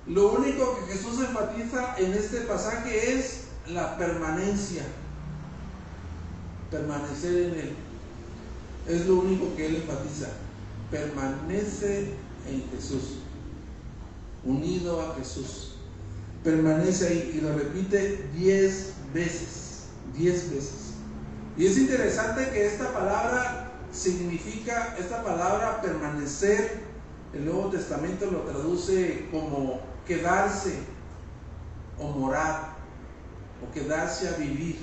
lo 0.05 0.34
único 0.34 0.77
que 0.77 0.93
Jesús 0.93 1.19
enfatiza 1.19 1.95
en 1.97 2.13
este 2.13 2.41
pasaje 2.41 3.13
es 3.13 3.48
la 3.73 3.97
permanencia, 3.97 4.84
permanecer 6.71 7.45
en 7.45 7.60
Él. 7.60 7.73
Es 8.88 9.05
lo 9.05 9.19
único 9.19 9.55
que 9.55 9.67
Él 9.67 9.75
enfatiza. 9.77 10.29
Permanece 10.89 12.13
en 12.47 12.67
Jesús, 12.71 13.19
unido 14.43 15.01
a 15.01 15.15
Jesús. 15.15 15.75
Permanece 16.43 17.08
ahí 17.08 17.32
y 17.36 17.41
lo 17.41 17.53
repite 17.53 18.29
diez 18.34 18.93
veces, 19.13 19.86
diez 20.17 20.49
veces. 20.49 20.93
Y 21.58 21.67
es 21.67 21.77
interesante 21.77 22.49
que 22.49 22.65
esta 22.65 22.93
palabra 22.93 23.71
significa, 23.91 24.95
esta 24.97 25.23
palabra 25.23 25.82
permanecer, 25.82 26.79
el 27.34 27.45
Nuevo 27.45 27.69
Testamento 27.69 28.25
lo 28.32 28.41
traduce 28.41 29.27
como 29.32 29.82
quedarse 30.08 30.73
o 31.99 32.08
morar 32.08 32.68
o 33.62 33.72
quedarse 33.74 34.28
a 34.28 34.32
vivir. 34.34 34.78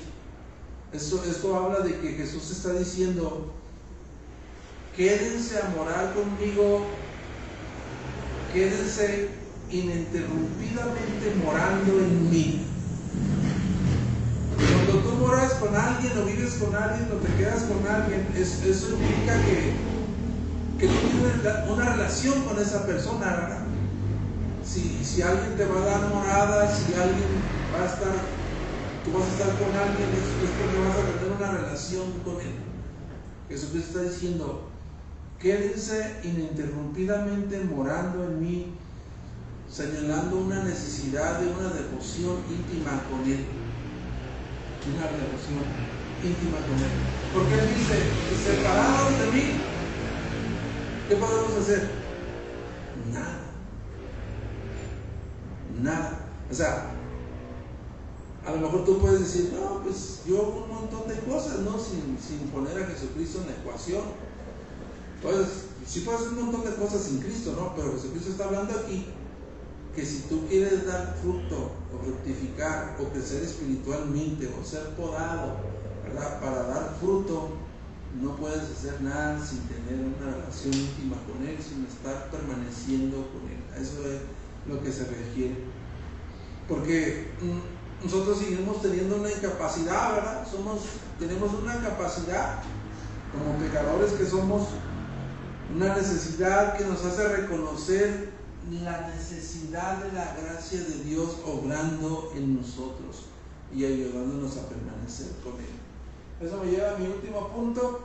Esto, 0.93 1.23
esto 1.29 1.57
habla 1.57 1.81
de 1.81 1.99
que 1.99 2.13
Jesús 2.13 2.51
está 2.51 2.73
diciendo, 2.73 3.53
quédense 4.97 5.59
a 5.59 5.69
morar 5.77 6.15
conmigo, 6.15 6.87
quédense 8.53 9.29
ininterrumpidamente 9.71 11.35
morando 11.45 11.99
en 11.99 12.31
mí. 12.31 12.67
Cuando 14.57 15.09
tú 15.09 15.17
moras 15.17 15.53
con 15.55 15.75
alguien 15.75 16.13
o 16.19 16.25
vives 16.25 16.55
con 16.55 16.75
alguien 16.75 17.09
o 17.13 17.17
te 17.17 17.35
quedas 17.35 17.65
con 17.65 17.87
alguien, 17.87 18.27
eso 18.37 18.89
implica 18.91 19.43
que, 19.45 19.75
que 20.79 20.87
tú 20.87 20.95
tienes 21.09 21.71
una 21.71 21.93
relación 21.93 22.43
con 22.45 22.59
esa 22.59 22.87
persona. 22.87 23.59
Si, 24.65 25.05
si 25.05 25.23
alguien 25.23 25.57
te 25.57 25.65
va 25.65 25.81
a 25.81 25.85
dar 25.85 26.09
morada, 26.09 26.75
si 26.75 26.95
alguien 26.95 27.43
va 27.75 27.83
a 27.83 27.87
estar, 27.87 28.15
tú 29.07 29.13
vas 29.13 29.29
a 29.29 29.33
estar 29.33 29.59
con 29.59 29.71
alguien, 29.71 30.09
es, 30.11 30.51
porque 30.59 30.79
vas 30.83 30.99
a 30.99 31.19
tener 31.19 31.37
una 31.39 31.51
relación 31.63 32.13
con 32.25 32.41
él. 32.41 32.55
Jesucristo 33.49 34.01
está 34.01 34.11
diciendo, 34.11 34.69
quédense 35.39 36.17
ininterrumpidamente 36.25 37.61
morando 37.61 38.25
en 38.25 38.41
mí, 38.41 38.75
señalando 39.71 40.39
una 40.39 40.65
necesidad 40.65 41.39
de 41.39 41.47
una 41.47 41.69
devoción 41.69 42.39
íntima 42.51 43.03
con 43.09 43.21
Él. 43.31 43.47
Una 44.87 45.07
devoción 45.07 45.63
íntima 46.25 46.59
con 46.67 46.77
Él. 46.77 46.91
Porque 47.33 47.55
Él 47.55 47.69
dice, 47.77 48.03
separados 48.45 49.19
de 49.21 49.31
mí, 49.31 49.61
¿qué 51.09 51.17
podemos 51.17 51.55
hacer? 51.57 51.91
Nada. 53.13 53.39
Nada. 55.81 56.21
O 56.51 56.55
sea, 56.55 56.96
a 58.47 58.53
lo 58.53 58.61
mejor 58.61 58.85
tú 58.85 58.99
puedes 58.99 59.21
decir, 59.21 59.53
no, 59.53 59.83
pues 59.83 60.21
yo 60.27 60.41
un 60.43 60.69
montón 60.69 61.09
de 61.09 61.19
cosas, 61.21 61.59
¿no? 61.61 61.73
Sin, 61.79 62.17
sin 62.21 62.49
poner 62.51 62.81
a 62.81 62.87
Jesucristo 62.87 63.41
en 63.41 63.47
la 63.49 63.57
ecuación. 63.57 64.03
Entonces, 65.17 65.65
sí 65.85 66.01
puedes 66.01 66.21
hacer 66.21 66.39
un 66.39 66.45
montón 66.47 66.71
de 66.71 66.77
cosas 66.77 67.03
sin 67.03 67.19
Cristo, 67.19 67.55
¿no? 67.57 67.75
Pero 67.75 67.93
Jesucristo 67.93 68.31
está 68.31 68.45
hablando 68.45 68.79
aquí 68.79 69.07
que 69.97 70.05
si 70.05 70.29
tú 70.29 70.47
quieres 70.47 70.87
dar 70.87 71.17
fruto 71.23 71.73
o 71.93 72.05
fructificar 72.05 72.97
o 73.01 73.09
crecer 73.09 73.43
espiritualmente 73.43 74.49
o 74.61 74.65
ser 74.65 74.91
podado, 74.91 75.57
¿verdad? 76.05 76.41
Para 76.41 76.63
dar 76.69 76.97
fruto, 77.01 77.49
no 78.21 78.37
puedes 78.37 78.63
hacer 78.63 79.01
nada 79.01 79.45
sin 79.45 79.61
tener 79.61 80.05
una 80.05 80.37
relación 80.37 80.73
íntima 80.73 81.17
con 81.27 81.47
Él, 81.47 81.57
sin 81.61 81.85
estar 81.87 82.31
permaneciendo 82.31 83.17
con 83.17 83.43
Él. 83.51 83.83
Eso 83.83 84.07
es 84.07 84.21
lo 84.69 84.83
que 84.83 84.93
se 84.93 85.05
requiere. 85.05 85.57
Porque 86.69 87.31
mm, 87.41 87.76
nosotros 88.07 88.39
seguimos 88.39 88.81
teniendo 88.81 89.17
una 89.17 89.33
incapacidad, 89.33 90.15
¿verdad? 90.15 90.49
Somos, 90.49 90.83
tenemos 91.19 91.53
una 91.55 91.81
capacidad 91.81 92.63
como 93.33 93.59
pecadores 93.59 94.13
que 94.13 94.25
somos, 94.25 94.69
una 95.75 95.97
necesidad 95.97 96.79
que 96.79 96.85
nos 96.85 97.05
hace 97.05 97.27
reconocer 97.27 98.31
la 98.71 99.09
necesidad 99.09 100.05
de 100.05 100.13
la 100.13 100.37
gracia 100.41 100.79
de 100.85 101.03
Dios 101.03 101.39
obrando 101.45 102.33
en 102.37 102.57
nosotros 102.57 103.25
y 103.75 103.85
ayudándonos 103.85 104.57
a 104.57 104.69
permanecer 104.69 105.33
con 105.43 105.55
Él. 105.55 106.47
Eso 106.47 106.63
me 106.63 106.71
lleva 106.71 106.95
a 106.95 106.99
mi 106.99 107.09
último 107.09 107.49
punto. 107.49 108.03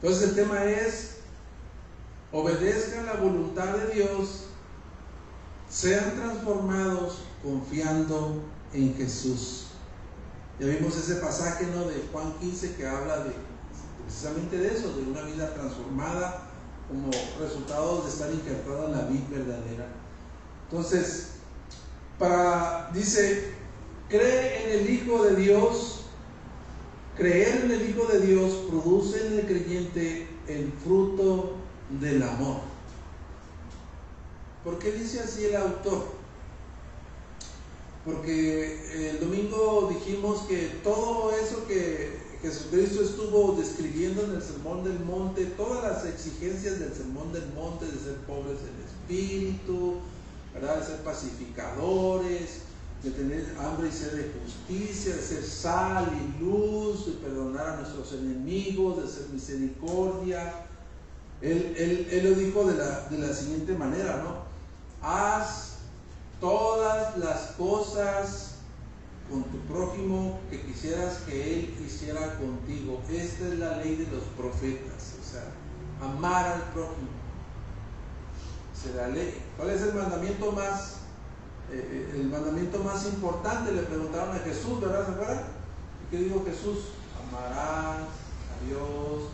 Entonces 0.00 0.30
el 0.30 0.34
tema 0.34 0.64
es, 0.64 1.18
obedezcan 2.32 3.04
la 3.04 3.14
voluntad 3.16 3.76
de 3.76 3.94
Dios, 3.94 4.46
sean 5.70 6.16
transformados 6.16 7.18
confiando 7.42 8.42
en 8.74 8.94
Jesús. 8.96 9.66
Ya 10.58 10.66
vimos 10.66 10.96
ese 10.96 11.16
pasaje 11.16 11.66
¿no? 11.74 11.86
de 11.86 12.04
Juan 12.12 12.34
15 12.40 12.74
que 12.74 12.86
habla 12.86 13.24
precisamente 14.04 14.58
de 14.58 14.74
eso, 14.74 14.94
de 14.96 15.02
una 15.04 15.22
vida 15.22 15.54
transformada 15.54 16.48
como 16.88 17.10
resultado 17.38 18.02
de 18.02 18.10
estar 18.10 18.30
injertado 18.32 18.86
en 18.86 18.92
la 18.92 19.04
vida 19.04 19.24
verdadera. 19.30 19.86
Entonces, 20.68 21.28
para, 22.18 22.90
dice, 22.92 23.54
cree 24.08 24.64
en 24.64 24.80
el 24.80 24.90
Hijo 24.90 25.24
de 25.24 25.36
Dios, 25.36 26.00
creer 27.16 27.64
en 27.64 27.70
el 27.70 27.88
Hijo 27.88 28.06
de 28.06 28.20
Dios 28.20 28.52
produce 28.68 29.26
en 29.26 29.38
el 29.38 29.46
creyente 29.46 30.28
el 30.48 30.72
fruto 30.84 31.54
del 32.00 32.22
amor. 32.22 32.69
¿Por 34.64 34.78
qué 34.78 34.92
dice 34.92 35.20
así 35.20 35.46
el 35.46 35.56
autor? 35.56 36.04
Porque 38.04 39.10
el 39.10 39.20
domingo 39.20 39.90
dijimos 39.92 40.42
que 40.42 40.80
todo 40.82 41.30
eso 41.32 41.66
que 41.66 42.18
Jesucristo 42.42 43.02
estuvo 43.02 43.56
describiendo 43.56 44.24
en 44.24 44.32
el 44.32 44.42
Sermón 44.42 44.84
del 44.84 45.00
Monte 45.00 45.44
todas 45.56 45.82
las 45.82 46.06
exigencias 46.06 46.78
del 46.78 46.92
Sermón 46.92 47.32
del 47.32 47.46
Monte, 47.54 47.86
de 47.86 47.92
ser 47.92 48.16
pobres 48.26 48.58
en 48.60 48.84
espíritu, 48.84 49.96
¿verdad? 50.52 50.80
de 50.80 50.86
ser 50.86 50.96
pacificadores, 51.04 52.60
de 53.02 53.10
tener 53.12 53.54
hambre 53.58 53.88
y 53.88 53.92
sed 53.92 54.12
de 54.12 54.32
justicia, 54.40 55.16
de 55.16 55.22
ser 55.22 55.42
sal 55.42 56.10
y 56.12 56.42
luz, 56.42 57.06
de 57.06 57.12
perdonar 57.12 57.66
a 57.66 57.76
nuestros 57.76 58.12
enemigos, 58.12 59.02
de 59.02 59.08
ser 59.08 59.28
misericordia. 59.30 60.66
Él, 61.40 61.74
él, 62.10 62.24
lo 62.24 62.38
dijo 62.38 62.64
de 62.64 62.76
la, 62.76 63.08
de 63.08 63.18
la 63.18 63.32
siguiente 63.32 63.72
manera, 63.74 64.22
¿no? 64.22 64.49
Haz 65.02 65.78
todas 66.40 67.16
las 67.16 67.52
cosas 67.52 68.54
con 69.30 69.44
tu 69.44 69.58
prójimo 69.72 70.40
que 70.50 70.60
quisieras 70.62 71.18
que 71.26 71.54
él 71.54 71.74
hiciera 71.86 72.36
contigo. 72.38 73.00
Esta 73.10 73.48
es 73.48 73.58
la 73.58 73.76
ley 73.76 73.96
de 73.96 74.10
los 74.10 74.24
profetas, 74.36 75.14
o 75.20 75.24
sea, 75.24 75.44
amar 76.02 76.46
al 76.46 76.62
prójimo. 76.72 77.20
¿Cuál 79.58 79.70
es 79.70 79.82
el 79.82 79.94
mandamiento 79.94 80.52
más, 80.52 80.96
eh, 81.70 82.08
eh, 82.14 82.20
el 82.20 82.28
mandamiento 82.30 82.82
más 82.82 83.04
importante? 83.06 83.72
Le 83.72 83.82
preguntaron 83.82 84.34
a 84.34 84.38
Jesús, 84.38 84.80
¿verdad? 84.80 85.04
¿Se 85.04 85.12
acuerdan? 85.12 85.44
¿Y 86.02 86.10
qué 86.10 86.22
dijo 86.24 86.42
Jesús? 86.46 86.78
Amarás 87.28 88.08
a 88.08 88.64
Dios 88.66 88.80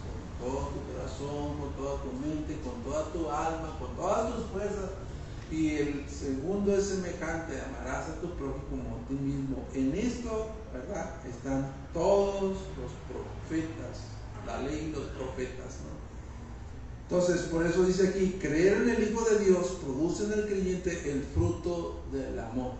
con 0.02 0.50
todo 0.50 0.70
tu 0.70 0.92
corazón, 0.92 1.58
con 1.60 1.72
toda 1.76 2.02
tu 2.02 2.12
mente, 2.12 2.58
con 2.60 2.82
toda 2.82 3.04
tu 3.12 3.30
alma, 3.30 3.78
con 3.78 3.94
todas 3.94 4.34
tus 4.34 4.46
fuerzas 4.46 5.05
y 5.50 5.76
el 5.76 6.04
segundo 6.08 6.76
es 6.76 6.86
semejante, 6.86 7.60
amarás 7.60 8.08
a 8.08 8.20
tu 8.20 8.30
prójimo 8.34 8.64
como 8.68 8.96
a 8.96 9.08
ti 9.08 9.14
mismo. 9.14 9.64
En 9.74 9.94
esto, 9.94 10.50
¿verdad? 10.72 11.14
Están 11.26 11.72
todos 11.92 12.58
los 12.76 12.92
profetas, 13.08 14.00
la 14.44 14.62
ley 14.62 14.88
y 14.88 14.96
los 14.96 15.06
profetas, 15.10 15.80
¿no? 15.84 15.96
Entonces, 17.02 17.42
por 17.42 17.64
eso 17.64 17.84
dice 17.84 18.08
aquí, 18.08 18.36
creer 18.40 18.82
en 18.82 18.90
el 18.90 19.10
Hijo 19.10 19.24
de 19.30 19.44
Dios 19.44 19.78
produce 19.80 20.24
en 20.24 20.32
el 20.32 20.46
creyente 20.46 21.12
el 21.12 21.22
fruto 21.22 22.02
del 22.10 22.36
amor. 22.40 22.72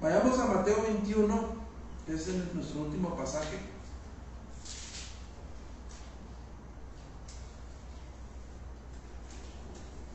Vayamos 0.00 0.38
a 0.38 0.46
Mateo 0.46 0.82
21, 0.82 1.48
que 2.06 2.14
es 2.14 2.28
nuestro 2.54 2.80
último 2.80 3.14
pasaje. 3.14 3.58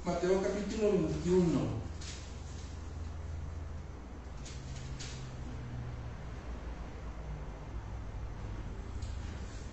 Mateo 0.06 0.40
capítulo 0.40 0.92
21. 0.92 1.60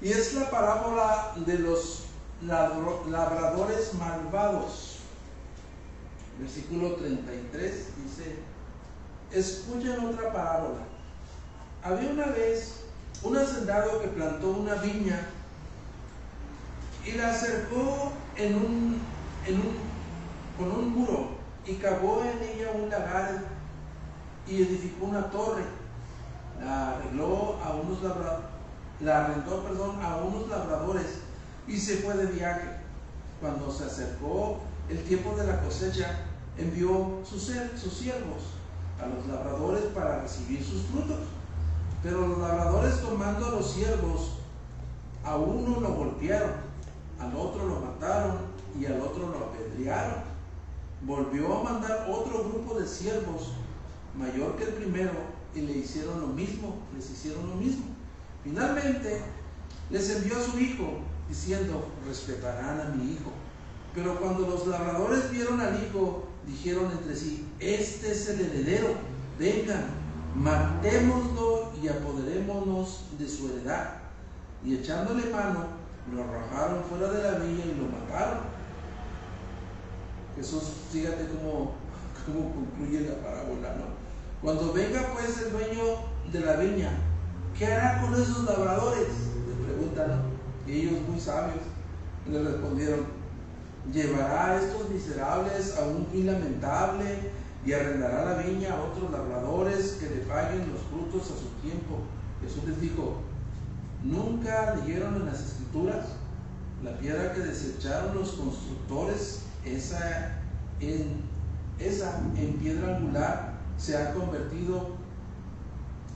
Y 0.00 0.08
es 0.08 0.32
la 0.32 0.50
parábola 0.50 1.34
de 1.36 1.58
los 1.58 2.04
labradores 2.40 3.92
malvados. 3.92 5.00
Versículo 6.38 6.94
33 6.94 7.88
dice, 8.02 8.38
escuchen 9.30 10.00
otra 10.00 10.32
parábola. 10.32 10.80
Había 11.82 12.10
una 12.10 12.26
vez 12.28 12.84
un 13.22 13.36
hacendado 13.36 14.00
que 14.00 14.08
plantó 14.08 14.48
una 14.48 14.76
viña 14.76 15.28
y 17.04 17.12
la 17.12 17.32
acercó 17.32 18.12
en 18.36 18.54
un, 18.56 19.00
en 19.46 19.60
un 19.60 19.91
con 20.62 20.78
un 20.78 20.88
muro 20.90 21.28
y 21.66 21.74
cavó 21.74 22.22
en 22.22 22.42
ella 22.42 22.70
un 22.74 22.88
lagar 22.88 23.44
y 24.46 24.62
edificó 24.62 25.06
una 25.06 25.30
torre. 25.30 25.64
La 26.60 26.92
arregló 26.92 27.58
a 27.62 27.74
unos 27.74 28.02
labradores, 28.02 28.46
la 29.00 29.24
arrendó, 29.24 29.64
perdón, 29.64 30.00
a 30.02 30.16
unos 30.18 30.48
labradores 30.48 31.20
y 31.66 31.76
se 31.76 31.96
fue 31.98 32.14
de 32.14 32.26
viaje. 32.26 32.68
Cuando 33.40 33.70
se 33.70 33.84
acercó 33.84 34.60
el 34.88 35.02
tiempo 35.04 35.34
de 35.34 35.46
la 35.46 35.60
cosecha, 35.60 36.20
envió 36.56 37.20
sus, 37.24 37.50
sus 37.76 37.92
siervos 37.92 38.42
a 39.02 39.06
los 39.06 39.26
labradores 39.26 39.84
para 39.94 40.20
recibir 40.20 40.62
sus 40.64 40.82
frutos. 40.82 41.18
Pero 42.02 42.26
los 42.26 42.38
labradores 42.38 43.00
tomando 43.00 43.46
a 43.46 43.50
los 43.50 43.72
siervos, 43.72 44.38
a 45.24 45.36
uno 45.36 45.80
lo 45.80 45.94
golpearon, 45.94 46.52
al 47.18 47.34
otro 47.34 47.66
lo 47.66 47.80
mataron 47.80 48.38
y 48.78 48.86
al 48.86 49.00
otro 49.00 49.28
lo 49.28 49.46
apedrearon 49.46 50.31
volvió 51.06 51.58
a 51.58 51.62
mandar 51.62 52.06
otro 52.08 52.44
grupo 52.44 52.78
de 52.78 52.86
siervos, 52.86 53.52
mayor 54.16 54.56
que 54.56 54.64
el 54.64 54.74
primero, 54.74 55.12
y 55.54 55.60
le 55.62 55.78
hicieron 55.78 56.20
lo 56.20 56.28
mismo, 56.28 56.76
les 56.96 57.10
hicieron 57.10 57.48
lo 57.48 57.56
mismo. 57.56 57.84
Finalmente, 58.42 59.20
les 59.90 60.10
envió 60.10 60.36
a 60.36 60.42
su 60.42 60.58
hijo, 60.58 61.00
diciendo, 61.28 61.88
respetarán 62.06 62.80
a 62.80 62.84
mi 62.96 63.12
hijo. 63.12 63.30
Pero 63.94 64.18
cuando 64.18 64.46
los 64.46 64.66
labradores 64.66 65.30
vieron 65.30 65.60
al 65.60 65.82
hijo, 65.82 66.24
dijeron 66.46 66.90
entre 66.90 67.14
sí, 67.14 67.46
este 67.60 68.12
es 68.12 68.28
el 68.28 68.40
heredero, 68.40 68.88
vengan, 69.38 69.84
matémoslo 70.34 71.72
y 71.82 71.88
apoderémonos 71.88 73.04
de 73.18 73.28
su 73.28 73.50
heredad. 73.50 73.98
Y 74.64 74.76
echándole 74.76 75.26
mano, 75.30 75.66
lo 76.12 76.22
arrojaron 76.22 76.84
fuera 76.84 77.12
de 77.12 77.22
la 77.22 77.38
villa 77.38 77.64
y 77.64 77.78
lo 77.78 77.84
mataron. 77.84 78.38
Jesús, 80.36 80.62
fíjate 80.90 81.28
cómo, 81.28 81.72
cómo 82.26 82.54
concluye 82.54 83.08
la 83.08 83.16
parábola, 83.16 83.76
¿no? 83.76 84.02
Cuando 84.42 84.72
venga 84.72 85.12
pues 85.12 85.40
el 85.42 85.52
dueño 85.52 85.82
de 86.32 86.40
la 86.40 86.56
viña, 86.56 86.90
¿qué 87.56 87.66
hará 87.66 88.00
con 88.00 88.14
esos 88.14 88.44
labradores? 88.44 89.08
Le 89.46 89.64
preguntan, 89.64 90.22
y 90.66 90.72
ellos 90.72 91.00
muy 91.08 91.20
sabios 91.20 91.60
le 92.30 92.42
respondieron, 92.42 93.00
llevará 93.92 94.50
a 94.50 94.60
estos 94.60 94.88
miserables 94.90 95.76
a 95.76 95.84
un 95.84 96.06
fin 96.06 96.26
lamentable 96.26 97.32
y 97.64 97.72
arrendará 97.72 98.24
la 98.24 98.42
viña 98.42 98.74
a 98.74 98.82
otros 98.82 99.10
labradores 99.10 99.92
que 100.00 100.10
le 100.10 100.22
paguen 100.22 100.72
los 100.72 100.82
frutos 100.82 101.30
a 101.30 101.38
su 101.38 101.48
tiempo. 101.60 102.00
Jesús 102.40 102.64
les 102.64 102.80
dijo, 102.80 103.18
nunca 104.02 104.76
leyeron 104.76 105.16
en 105.16 105.26
las 105.26 105.40
escrituras 105.40 106.06
la 106.82 106.98
piedra 106.98 107.32
que 107.32 107.40
desecharon 107.40 108.14
los 108.14 108.32
constructores, 108.32 109.42
esa 109.64 110.38
en, 110.80 111.22
esa 111.78 112.20
en 112.36 112.54
piedra 112.54 112.96
angular 112.96 113.54
se 113.76 113.96
ha 113.96 114.14
convertido. 114.14 115.02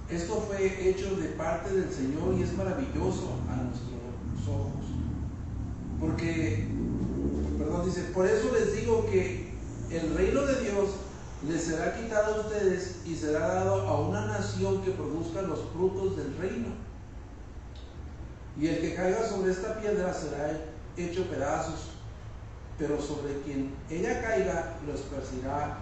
Esto 0.08 0.40
fue 0.46 0.88
hecho 0.88 1.16
de 1.16 1.28
parte 1.30 1.72
del 1.72 1.92
Señor 1.92 2.34
y 2.38 2.42
es 2.42 2.56
maravilloso 2.56 3.40
a 3.50 3.56
nuestros 3.56 4.48
ojos. 4.48 4.86
Porque, 6.00 6.68
perdón, 7.58 7.86
dice, 7.86 8.02
por 8.14 8.26
eso 8.26 8.52
les 8.52 8.76
digo 8.76 9.06
que 9.10 9.52
el 9.90 10.14
reino 10.14 10.42
de 10.42 10.62
Dios 10.62 10.90
les 11.48 11.64
será 11.64 11.96
quitado 11.96 12.34
a 12.34 12.40
ustedes 12.40 12.96
y 13.04 13.14
será 13.14 13.40
dado 13.40 13.86
a 13.88 14.00
una 14.00 14.26
nación 14.26 14.82
que 14.82 14.92
produzca 14.92 15.42
los 15.42 15.60
frutos 15.72 16.16
del 16.16 16.36
reino. 16.36 16.68
Y 18.58 18.68
el 18.68 18.80
que 18.80 18.94
caiga 18.94 19.28
sobre 19.28 19.52
esta 19.52 19.78
piedra 19.80 20.14
será 20.14 20.58
hecho 20.96 21.28
pedazos, 21.28 21.90
pero 22.78 23.00
sobre 23.00 23.40
quien 23.40 23.74
ella 23.90 24.20
caiga 24.20 24.78
lo 24.86 24.94
esparcirá 24.94 25.78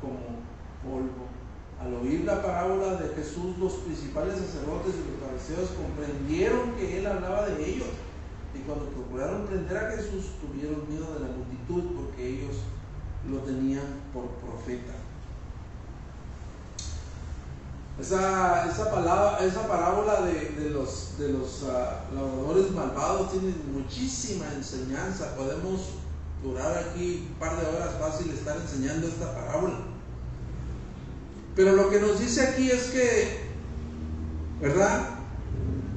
como 0.00 0.46
polvo. 0.84 1.26
Al 1.80 1.92
oír 1.94 2.24
la 2.24 2.42
parábola 2.42 2.96
de 2.96 3.14
Jesús, 3.14 3.58
los 3.58 3.74
principales 3.74 4.38
sacerdotes 4.38 4.94
y 4.94 5.10
los 5.10 5.28
fariseos 5.28 5.70
comprendieron 5.76 6.72
que 6.72 6.98
él 6.98 7.06
hablaba 7.06 7.46
de 7.46 7.68
ellos. 7.68 7.88
Y 8.54 8.60
cuando 8.60 8.86
procuraron 8.86 9.46
prender 9.46 9.76
a 9.76 9.90
Jesús, 9.90 10.32
tuvieron 10.40 10.88
miedo 10.88 11.12
de 11.14 11.20
la 11.20 11.34
multitud 11.34 11.96
porque 11.96 12.26
ellos 12.26 12.56
lo 13.28 13.38
tenían 13.40 13.84
por 14.14 14.26
profeta. 14.40 14.94
Esa, 18.00 18.70
esa, 18.70 18.90
palabra, 18.90 19.38
esa 19.44 19.66
parábola 19.66 20.20
de, 20.22 20.70
los, 20.70 21.18
de 21.18 21.30
los 21.30 21.64
ah, 21.64 22.04
labradores 22.14 22.70
malvados 22.72 23.32
tiene 23.32 23.54
muchísima 23.72 24.44
enseñanza. 24.54 25.34
Podemos 25.34 25.80
durar 26.42 26.76
aquí 26.78 27.28
un 27.30 27.34
par 27.38 27.60
de 27.60 27.66
horas 27.66 27.94
fácil 27.98 28.30
estar 28.30 28.56
enseñando 28.56 29.08
esta 29.08 29.34
parábola. 29.34 29.78
Pero 31.54 31.72
lo 31.72 31.90
que 31.90 32.00
nos 32.00 32.20
dice 32.20 32.46
aquí 32.46 32.70
es 32.70 32.84
que, 32.88 33.40
¿verdad? 34.60 35.18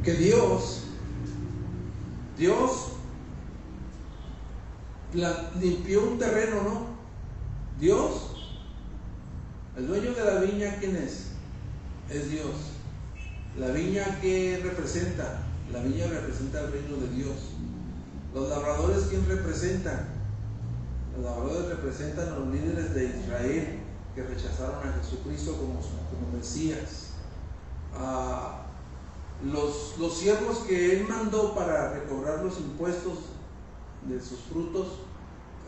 Que 0.04 0.14
Dios, 0.14 0.84
Dios 2.38 2.94
limpió 5.60 6.04
un 6.04 6.18
terreno, 6.18 6.64
¿no? 6.64 6.88
Dios, 7.80 8.54
el 9.76 9.88
dueño 9.88 10.14
de 10.14 10.24
la 10.24 10.40
viña, 10.40 10.78
¿quién 10.80 10.96
es? 10.96 11.32
Es 12.10 12.32
Dios. 12.32 12.52
La 13.58 13.68
viña 13.68 14.20
que 14.22 14.62
representa, 14.64 15.42
la 15.74 15.82
viña 15.82 16.08
representa 16.08 16.62
el 16.62 16.72
reino 16.72 16.98
de 16.98 17.10
Dios. 17.10 17.36
Los 18.34 18.50
labradores, 18.50 19.08
¿quién 19.10 19.28
representan? 19.28 20.19
Los 21.20 21.26
labradores 21.26 21.68
representan 21.68 22.30
a 22.30 22.40
los 22.40 22.48
líderes 22.48 22.94
de 22.94 23.06
Israel 23.06 23.80
que 24.16 24.24
rechazaron 24.24 24.88
a 24.88 24.94
Jesucristo 25.02 25.52
como, 25.58 25.74
como 25.74 26.38
Mesías. 26.38 27.08
a 27.94 28.66
los, 29.44 29.98
los 29.98 30.18
siervos 30.18 30.60
que 30.60 30.98
él 30.98 31.08
mandó 31.08 31.54
para 31.56 31.94
recobrar 31.94 32.44
los 32.44 32.58
impuestos 32.60 33.18
de 34.08 34.22
sus 34.22 34.40
frutos, 34.52 34.88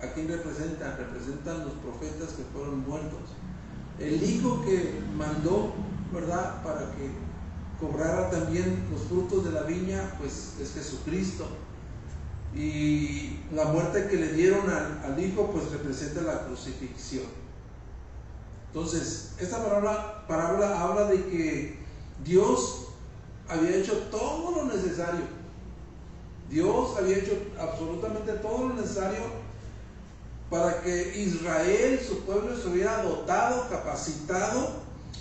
¿a 0.02 0.08
quién 0.14 0.30
representan? 0.30 0.98
Representan 0.98 1.66
los 1.66 1.74
profetas 1.74 2.30
que 2.34 2.44
fueron 2.54 2.88
muertos. 2.88 3.20
El 4.00 4.24
hijo 4.24 4.62
que 4.64 5.02
mandó, 5.18 5.74
¿verdad? 6.14 6.64
Para 6.64 6.92
que 6.96 7.12
cobrara 7.80 8.30
también 8.30 8.88
los 8.92 9.02
frutos 9.04 9.44
de 9.44 9.52
la 9.52 9.64
viña, 9.64 10.16
pues 10.18 10.56
es 10.62 10.74
Jesucristo. 10.74 11.46
Y 12.56 13.40
la 13.54 13.66
muerte 13.66 14.08
que 14.08 14.18
le 14.18 14.34
dieron 14.34 14.70
al, 14.70 15.24
hijo, 15.24 15.52
pues 15.52 15.72
representa 15.72 16.22
la 16.22 16.46
crucifixión. 16.46 17.26
Entonces, 18.68 19.34
esta 19.40 19.64
parábola, 19.64 20.26
parábola 20.28 20.82
habla 20.82 21.06
de 21.06 21.26
que 21.26 21.80
Dios 22.24 22.88
había 23.48 23.76
hecho 23.76 23.94
todo 24.10 24.56
lo 24.56 24.66
necesario. 24.74 25.42
Dios 26.50 26.98
había 26.98 27.18
hecho 27.18 27.38
absolutamente 27.60 28.34
todo 28.34 28.68
lo 28.70 28.74
necesario 28.76 29.20
para 30.50 30.82
que 30.82 31.18
Israel, 31.18 32.00
su 32.06 32.26
pueblo, 32.26 32.58
se 32.58 32.68
hubiera 32.68 33.04
dotado, 33.04 33.70
capacitado 33.70 34.70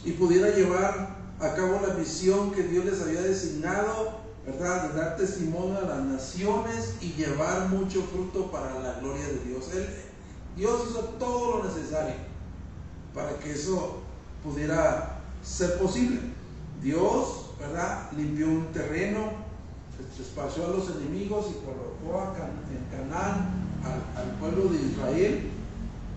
y 0.05 0.13
pudiera 0.13 0.51
llevar 0.51 1.17
a 1.39 1.55
cabo 1.55 1.81
la 1.87 1.95
misión 1.95 2.51
que 2.53 2.65
Dios 2.65 2.85
les 2.85 3.01
había 3.01 3.23
designado, 3.23 4.19
¿verdad? 4.47 4.91
De 4.91 5.01
dar 5.01 5.17
testimonio 5.17 5.79
a 5.79 5.83
las 5.83 6.05
naciones 6.05 6.95
y 7.01 7.13
llevar 7.13 7.69
mucho 7.69 8.03
fruto 8.03 8.51
para 8.51 8.79
la 8.81 9.01
gloria 9.01 9.27
de 9.27 9.41
Dios. 9.45 9.67
Dios 10.57 10.83
hizo 10.89 11.01
todo 11.19 11.59
lo 11.59 11.65
necesario 11.65 12.15
para 13.15 13.39
que 13.39 13.53
eso 13.53 13.99
pudiera 14.43 15.21
ser 15.43 15.79
posible. 15.79 16.21
Dios, 16.83 17.51
¿verdad? 17.59 18.11
Limpió 18.17 18.49
un 18.49 18.67
terreno, 18.73 19.33
esparció 20.19 20.67
a 20.67 20.69
los 20.69 20.91
enemigos 20.91 21.47
y 21.51 21.65
colocó 21.65 22.35
en 22.37 22.97
Canaán 22.97 23.51
al, 24.17 24.31
pueblo 24.39 24.71
de 24.71 24.79
Israel. 24.83 25.51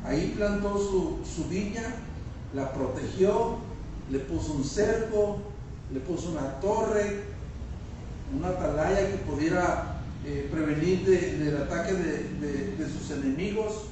Ahí 0.06 0.34
plantó 0.36 0.78
su, 0.78 1.48
viña, 1.50 1.84
la 2.54 2.74
protegió, 2.74 3.58
le 4.10 4.20
puso 4.20 4.54
un 4.54 4.64
cerco, 4.64 5.38
le 5.92 6.00
puso 6.02 6.32
una 6.32 6.60
torre, 6.60 7.33
una 8.36 8.50
atalaya 8.50 9.12
que 9.12 9.18
pudiera 9.18 10.02
eh, 10.26 10.50
prevenir 10.52 11.06
del 11.06 11.58
ataque 11.64 11.94
de, 11.94 12.76
de 12.78 12.90
sus 12.90 13.12
enemigos. 13.12 13.86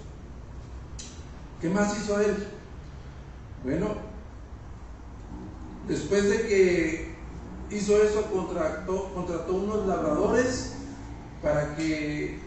¿Qué 1.60 1.70
más 1.70 1.98
hizo 1.98 2.20
él? 2.20 2.48
Bueno, 3.64 3.96
después 5.88 6.30
de 6.30 6.48
que 6.48 7.16
hizo 7.70 8.02
eso, 8.02 8.26
contrató, 8.32 9.14
contrató 9.14 9.54
unos 9.54 9.86
labradores 9.86 10.74
para 11.42 11.76
que 11.76 12.40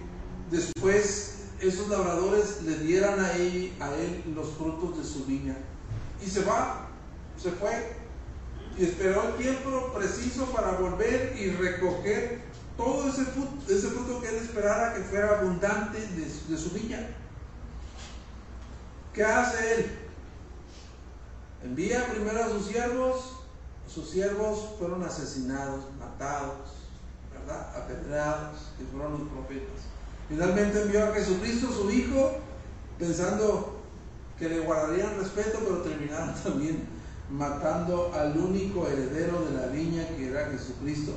después 0.51 1.45
esos 1.61 1.89
labradores 1.89 2.63
le 2.63 2.79
dieran 2.79 3.21
a 3.21 3.33
él, 3.33 3.73
a 3.81 3.95
él 3.95 4.25
los 4.35 4.51
frutos 4.51 4.99
de 4.99 5.05
su 5.05 5.25
viña. 5.25 5.57
Y 6.25 6.29
se 6.29 6.45
va, 6.45 6.89
se 7.41 7.51
fue 7.51 7.97
y 8.77 8.85
esperó 8.85 9.29
el 9.29 9.35
tiempo 9.35 9.93
preciso 9.95 10.47
para 10.47 10.73
volver 10.73 11.37
y 11.39 11.51
recoger 11.51 12.43
todo 12.77 13.09
ese 13.09 13.25
fruto, 13.27 13.73
ese 13.73 13.89
fruto 13.89 14.21
que 14.21 14.29
él 14.29 14.37
esperara 14.37 14.95
que 14.95 15.03
fuera 15.03 15.39
abundante 15.39 16.01
de, 16.01 16.25
de 16.25 16.59
su 16.59 16.71
viña. 16.71 17.07
¿Qué 19.13 19.23
hace 19.23 19.75
él? 19.75 19.99
Envía 21.63 22.07
primero 22.09 22.45
a 22.45 22.49
sus 22.49 22.67
siervos, 22.67 23.37
sus 23.87 24.11
siervos 24.11 24.75
fueron 24.79 25.05
asesinados, 25.05 25.85
matados, 25.99 26.73
¿verdad? 27.33 27.77
Apedrados, 27.77 28.73
que 28.77 28.85
fueron 28.85 29.13
los 29.13 29.29
profetas. 29.29 29.85
Finalmente 30.29 30.83
envió 30.83 31.05
a 31.05 31.15
Jesucristo, 31.15 31.71
su 31.71 31.91
Hijo, 31.91 32.33
pensando 32.99 33.81
que 34.39 34.49
le 34.49 34.61
guardarían 34.61 35.17
respeto, 35.17 35.61
pero 35.61 35.83
terminaron 35.83 36.35
también 36.43 36.89
matando 37.31 38.13
al 38.15 38.37
único 38.37 38.87
heredero 38.87 39.45
de 39.45 39.57
la 39.57 39.67
viña 39.69 40.07
que 40.17 40.29
era 40.29 40.47
Jesucristo. 40.51 41.13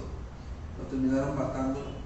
Lo 0.78 0.86
terminaron 0.86 1.38
matando. 1.38 1.98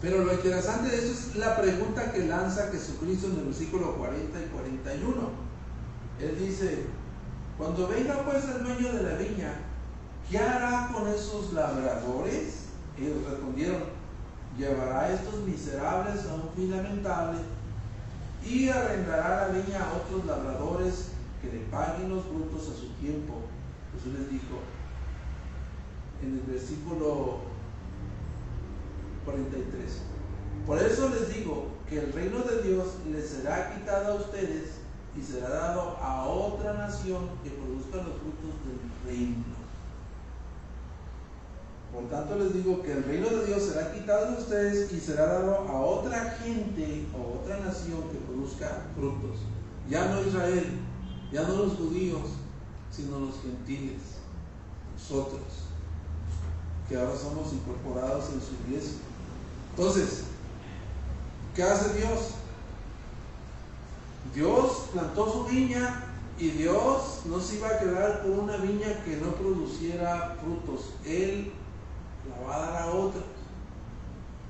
Pero 0.00 0.24
lo 0.24 0.34
interesante 0.34 0.90
de 0.90 0.98
eso 0.98 1.12
es 1.12 1.36
la 1.36 1.56
pregunta 1.56 2.12
que 2.12 2.26
lanza 2.26 2.70
Jesucristo 2.70 3.28
en 3.28 3.38
el 3.38 3.44
versículo 3.46 3.96
40 3.96 4.38
y 4.38 4.46
41. 4.46 5.14
Él 6.20 6.38
dice, 6.38 6.84
Cuando 7.56 7.88
venga 7.88 8.24
pues 8.24 8.44
el 8.44 8.64
dueño 8.64 8.92
de 8.92 9.02
la 9.02 9.16
viña, 9.16 9.54
¿qué 10.30 10.38
hará 10.38 10.90
con 10.92 11.08
esos 11.08 11.52
labradores? 11.52 12.64
Ellos 12.98 13.24
respondieron, 13.28 13.82
llevará 14.58 15.00
a 15.00 15.12
estos 15.12 15.40
miserables 15.40 16.26
a 16.26 16.34
un 16.34 16.50
fin 16.54 16.70
lamentable 16.70 17.38
y 18.44 18.68
arrendará 18.68 19.48
la 19.48 19.54
viña 19.54 19.78
a 19.80 19.96
otros 19.96 20.26
labradores 20.26 21.13
que 21.44 21.58
le 21.58 21.64
paguen 21.66 22.08
los 22.08 22.24
frutos 22.24 22.62
a 22.70 22.74
su 22.74 22.88
tiempo. 23.00 23.42
Jesús 23.92 24.18
les 24.18 24.30
dijo 24.30 24.60
en 26.22 26.38
el 26.38 26.40
versículo 26.40 27.38
43. 29.24 30.02
Por 30.66 30.78
eso 30.78 31.08
les 31.10 31.34
digo 31.34 31.68
que 31.88 31.98
el 31.98 32.12
reino 32.12 32.38
de 32.40 32.62
Dios 32.62 32.86
les 33.10 33.28
será 33.28 33.74
quitado 33.74 34.12
a 34.12 34.16
ustedes 34.16 34.80
y 35.16 35.22
será 35.22 35.50
dado 35.50 35.96
a 35.98 36.26
otra 36.26 36.72
nación 36.74 37.28
que 37.42 37.50
produzca 37.50 37.96
los 37.98 38.16
frutos 38.16 38.54
del 38.64 38.80
reino. 39.06 39.54
Por 41.92 42.08
tanto 42.08 42.36
les 42.36 42.54
digo 42.54 42.82
que 42.82 42.92
el 42.92 43.04
reino 43.04 43.28
de 43.28 43.46
Dios 43.46 43.62
será 43.62 43.92
quitado 43.92 44.32
de 44.32 44.38
ustedes 44.38 44.92
y 44.92 44.98
será 44.98 45.26
dado 45.26 45.58
a 45.68 45.80
otra 45.80 46.36
gente 46.42 47.06
o 47.14 47.40
otra 47.40 47.60
nación 47.60 48.02
que 48.10 48.18
produzca 48.18 48.86
frutos. 48.96 49.38
Ya 49.88 50.06
no 50.06 50.26
Israel, 50.26 50.80
ya 51.34 51.42
no 51.42 51.56
los 51.56 51.72
judíos, 51.74 52.22
sino 52.92 53.18
los 53.18 53.34
gentiles, 53.42 54.02
nosotros, 54.96 55.42
que 56.88 56.96
ahora 56.96 57.16
somos 57.16 57.52
incorporados 57.52 58.26
en 58.26 58.40
su 58.40 58.54
iglesia. 58.68 58.98
Entonces, 59.70 60.22
¿qué 61.56 61.64
hace 61.64 61.98
Dios? 61.98 62.34
Dios 64.32 64.86
plantó 64.92 65.32
su 65.32 65.44
viña 65.52 66.04
y 66.38 66.50
Dios 66.50 67.22
no 67.24 67.40
se 67.40 67.56
iba 67.56 67.66
a 67.66 67.78
quedar 67.80 68.22
con 68.22 68.38
una 68.38 68.56
viña 68.58 69.02
que 69.04 69.16
no 69.16 69.32
produciera 69.32 70.36
frutos. 70.40 70.90
Él 71.04 71.52
la 72.30 72.46
va 72.46 72.54
a 72.54 72.70
dar 72.70 72.82
a 72.82 72.92
otra. 72.92 73.22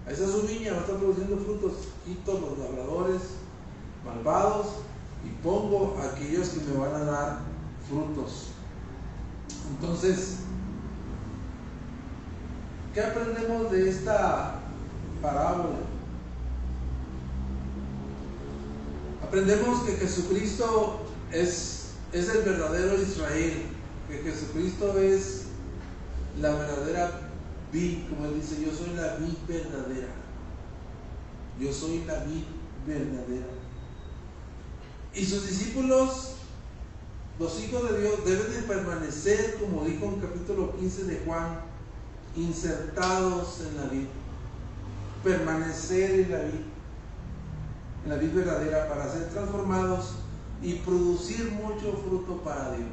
Esa 0.07 0.25
es 0.25 0.31
su 0.33 0.43
viña, 0.43 0.73
no 0.73 0.81
está 0.81 0.99
produciendo 0.99 1.39
frutos. 1.39 1.73
Quito 2.05 2.33
los 2.41 2.59
labradores 2.59 3.23
malvados 4.05 4.67
y 5.25 5.43
pongo 5.43 5.99
aquellos 6.01 6.49
que 6.51 6.61
me 6.61 6.79
van 6.79 6.95
a 6.95 7.05
dar 7.05 7.39
frutos. 7.89 8.49
Entonces, 9.71 10.39
¿qué 12.93 13.01
aprendemos 13.01 13.71
de 13.71 13.89
esta 13.89 14.61
parábola? 15.23 15.79
Aprendemos 19.23 19.81
que 19.83 19.93
Jesucristo 19.93 21.01
es, 21.33 21.95
es 22.13 22.29
el 22.29 22.43
verdadero 22.43 23.01
Israel, 23.01 23.67
que 24.09 24.19
Jesucristo 24.19 24.99
es 24.99 25.47
la 26.41 26.55
verdadera 26.55 27.11
vid, 27.73 28.09
como 28.09 28.27
él 28.27 28.35
dice, 28.37 28.65
yo 28.65 28.73
soy 28.73 28.95
la 28.95 29.17
vid 29.17 29.35
verdadera. 29.49 30.09
Yo 31.59 31.73
soy 31.73 32.05
la 32.07 32.25
vid 32.25 32.45
verdadera. 32.87 33.64
Y 35.15 35.25
sus 35.25 35.47
discípulos, 35.47 36.35
los 37.39 37.61
hijos 37.63 37.91
de 37.91 38.01
Dios, 38.01 38.25
deben 38.25 38.53
de 38.53 38.63
permanecer, 38.63 39.57
como 39.61 39.85
dijo 39.85 40.07
en 40.07 40.21
capítulo 40.21 40.77
15 40.77 41.05
de 41.05 41.23
Juan, 41.25 41.61
insertados 42.37 43.61
en 43.61 43.77
la 43.77 43.85
vid. 43.85 44.07
Permanecer 45.23 46.21
en 46.21 46.31
la 46.33 46.39
vid, 46.39 46.61
en 48.05 48.11
la 48.11 48.17
vid 48.17 48.35
verdadera, 48.35 48.89
para 48.89 49.11
ser 49.11 49.31
transformados 49.31 50.17
y 50.63 50.75
producir 50.75 51.51
mucho 51.53 51.93
fruto 52.05 52.43
para 52.43 52.73
Dios. 52.73 52.89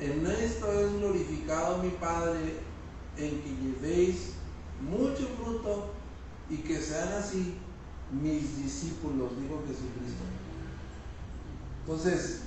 En 0.00 0.24
esto 0.26 0.72
es 0.72 0.92
glorificado 0.92 1.82
mi 1.82 1.90
Padre, 1.90 2.54
en 3.16 3.42
que 3.42 3.56
llevéis 3.62 4.34
mucho 4.80 5.28
fruto 5.42 5.90
y 6.48 6.58
que 6.58 6.80
sean 6.80 7.12
así 7.14 7.56
mis 8.12 8.62
discípulos, 8.62 9.32
dijo 9.40 9.60
Jesucristo. 9.66 10.37
Entonces, 11.88 12.40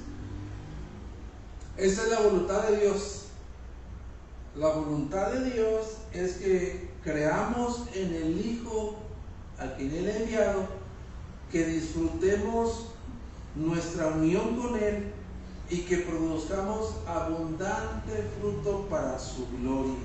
esa 1.76 2.04
es 2.04 2.10
la 2.12 2.20
voluntad 2.20 2.70
de 2.70 2.82
Dios. 2.82 3.24
La 4.56 4.68
voluntad 4.68 5.32
de 5.32 5.50
Dios 5.50 5.98
es 6.14 6.34
que 6.34 6.92
creamos 7.04 7.86
en 7.96 8.14
el 8.14 8.46
Hijo 8.46 8.98
a 9.58 9.74
quien 9.76 9.96
Él 9.96 10.08
ha 10.08 10.18
enviado, 10.18 10.68
que 11.52 11.66
disfrutemos 11.66 12.90
nuestra 13.56 14.10
unión 14.10 14.56
con 14.58 14.76
Él 14.78 15.12
y 15.72 15.86
que 15.86 15.98
produzcamos 15.98 16.98
abundante 17.08 18.30
fruto 18.40 18.86
para 18.92 19.18
su 19.18 19.48
gloria. 19.58 19.96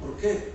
¿Por 0.00 0.16
qué? 0.16 0.52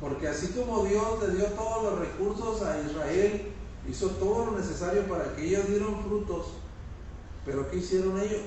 Porque 0.00 0.26
así 0.26 0.46
como 0.48 0.84
Dios 0.84 1.22
le 1.28 1.34
dio 1.36 1.44
todos 1.48 1.82
los 1.82 1.98
recursos 1.98 2.62
a 2.62 2.80
Israel, 2.80 3.52
hizo 3.86 4.08
todo 4.12 4.46
lo 4.46 4.58
necesario 4.58 5.02
para 5.06 5.36
que 5.36 5.44
ellos 5.44 5.68
dieran 5.68 6.02
frutos, 6.02 6.61
pero 7.44 7.70
¿qué 7.70 7.78
hicieron 7.78 8.18
ellos? 8.20 8.42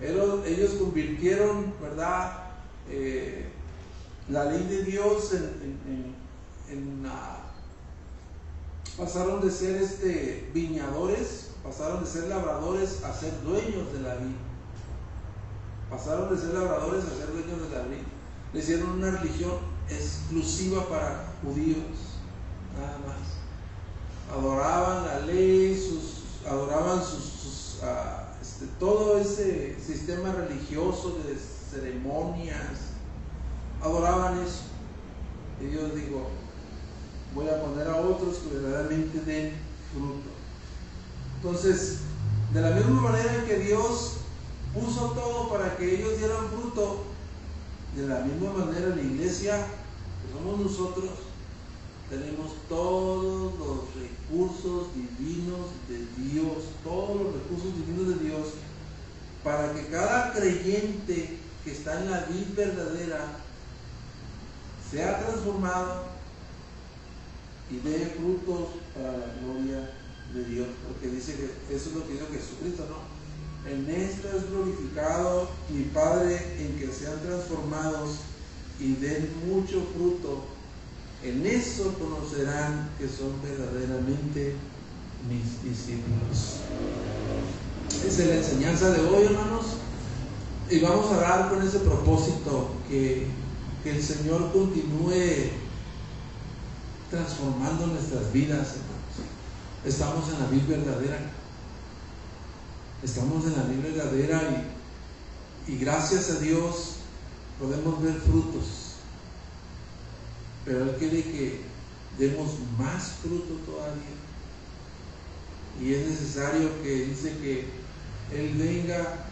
Ellos, 0.00 0.70
convirtieron, 0.78 1.72
¿verdad? 1.80 2.50
Eh, 2.90 3.48
la 4.28 4.44
ley 4.44 4.64
de 4.64 4.84
Dios 4.84 5.32
en, 5.32 7.06
pasaron 8.96 9.40
de 9.40 9.50
ser 9.50 9.80
este, 9.80 10.50
viñadores, 10.52 11.50
pasaron 11.62 12.02
de 12.02 12.10
ser 12.10 12.28
labradores 12.28 13.04
a 13.04 13.12
ser 13.12 13.42
dueños 13.42 13.92
de 13.92 14.00
la 14.00 14.14
vida. 14.16 14.36
Pasaron 15.90 16.34
de 16.34 16.40
ser 16.40 16.54
labradores 16.54 17.04
a 17.04 17.16
ser 17.16 17.32
dueños 17.32 17.70
de 17.70 17.76
la 17.76 17.84
vida. 17.84 18.02
Le 18.52 18.60
hicieron 18.60 18.90
una 18.90 19.10
religión 19.10 19.52
exclusiva 19.88 20.88
para 20.88 21.32
judíos, 21.42 22.18
nada 22.74 22.98
más. 23.06 24.36
Adoraban 24.36 25.06
la 25.06 25.20
ley, 25.20 25.76
sus, 25.76 26.15
adoraban 26.48 27.02
sus, 27.02 27.80
ah, 27.82 28.28
este, 28.40 28.66
todo 28.78 29.18
ese 29.18 29.76
sistema 29.80 30.32
religioso 30.32 31.18
de 31.24 31.36
ceremonias, 31.36 32.92
adoraban 33.82 34.38
eso. 34.40 34.62
Y 35.60 35.66
Dios 35.66 35.94
dijo, 35.94 36.28
voy 37.34 37.48
a 37.48 37.62
poner 37.62 37.88
a 37.88 37.96
otros 37.96 38.36
que 38.36 38.56
verdaderamente 38.56 39.20
den 39.20 39.52
fruto. 39.92 40.30
Entonces, 41.36 41.98
de 42.52 42.60
la 42.60 42.70
misma 42.70 43.00
manera 43.02 43.44
que 43.44 43.58
Dios 43.58 44.18
puso 44.72 45.10
todo 45.12 45.48
para 45.48 45.76
que 45.76 45.96
ellos 45.96 46.18
dieran 46.18 46.48
fruto, 46.48 47.04
de 47.94 48.06
la 48.06 48.20
misma 48.20 48.52
manera 48.64 48.94
la 48.94 49.02
iglesia, 49.02 49.66
que 50.22 50.32
somos 50.32 50.60
nosotros, 50.60 51.10
tenemos 52.10 52.52
todos 52.68 53.58
los 53.58 53.78
recursos 54.28 54.88
divinos 54.94 55.66
de 55.88 56.06
Dios, 56.22 56.56
todos 56.82 57.20
los 57.22 57.34
recursos 57.34 57.76
divinos 57.76 58.18
de 58.18 58.24
Dios, 58.24 58.46
para 59.44 59.72
que 59.72 59.86
cada 59.86 60.32
creyente 60.32 61.38
que 61.64 61.72
está 61.72 62.00
en 62.00 62.10
la 62.10 62.20
vida 62.22 62.54
verdadera 62.56 63.38
sea 64.90 65.20
transformado 65.20 66.04
y 67.70 67.76
dé 67.78 68.14
frutos 68.18 68.68
para 68.94 69.12
la 69.12 69.26
gloria 69.40 69.90
de 70.34 70.44
Dios, 70.44 70.68
porque 70.86 71.14
dice 71.14 71.34
que 71.34 71.74
eso 71.74 71.90
es 71.90 71.96
lo 71.96 72.06
que 72.06 72.14
dijo 72.14 72.26
Jesucristo, 72.32 72.86
¿no? 72.88 73.70
En 73.70 73.88
esto 73.90 74.28
es 74.36 74.48
glorificado 74.48 75.50
mi 75.70 75.84
Padre 75.84 76.36
en 76.58 76.78
que 76.78 76.92
sean 76.92 77.20
transformados 77.20 78.18
y 78.78 78.94
den 78.94 79.28
mucho 79.46 79.84
fruto. 79.96 80.44
En 81.26 81.44
eso 81.44 81.92
conocerán 81.98 82.90
que 82.98 83.08
son 83.08 83.32
verdaderamente 83.42 84.54
mis 85.28 85.62
discípulos. 85.64 86.60
Esa 88.06 88.22
es 88.22 88.28
la 88.28 88.36
enseñanza 88.36 88.90
de 88.90 89.00
hoy, 89.00 89.24
hermanos. 89.24 89.66
Y 90.70 90.78
vamos 90.78 91.12
a 91.12 91.16
dar 91.16 91.50
con 91.50 91.66
ese 91.66 91.80
propósito 91.80 92.70
que, 92.88 93.26
que 93.82 93.90
el 93.90 94.02
Señor 94.02 94.52
continúe 94.52 95.50
transformando 97.10 97.88
nuestras 97.88 98.32
vidas, 98.32 98.74
hermanos. 98.76 98.96
Estamos 99.84 100.28
en 100.32 100.40
la 100.40 100.46
vida 100.46 100.76
verdadera 100.76 101.32
Estamos 103.02 103.44
en 103.44 103.56
la 103.56 103.64
vida 103.64 103.82
verdadera 103.82 104.66
y, 105.68 105.72
y 105.72 105.78
gracias 105.78 106.30
a 106.30 106.40
Dios 106.40 106.96
podemos 107.60 108.02
ver 108.02 108.14
frutos. 108.14 108.85
Pero 110.66 110.82
Él 110.82 110.96
quiere 110.98 111.22
que 111.22 111.60
demos 112.18 112.54
más 112.76 113.12
fruto 113.22 113.54
todavía. 113.64 114.16
Y 115.80 115.94
es 115.94 116.08
necesario 116.08 116.82
que 116.82 117.06
dice 117.06 117.38
que 117.38 117.68
Él 118.34 118.54
venga 118.56 119.26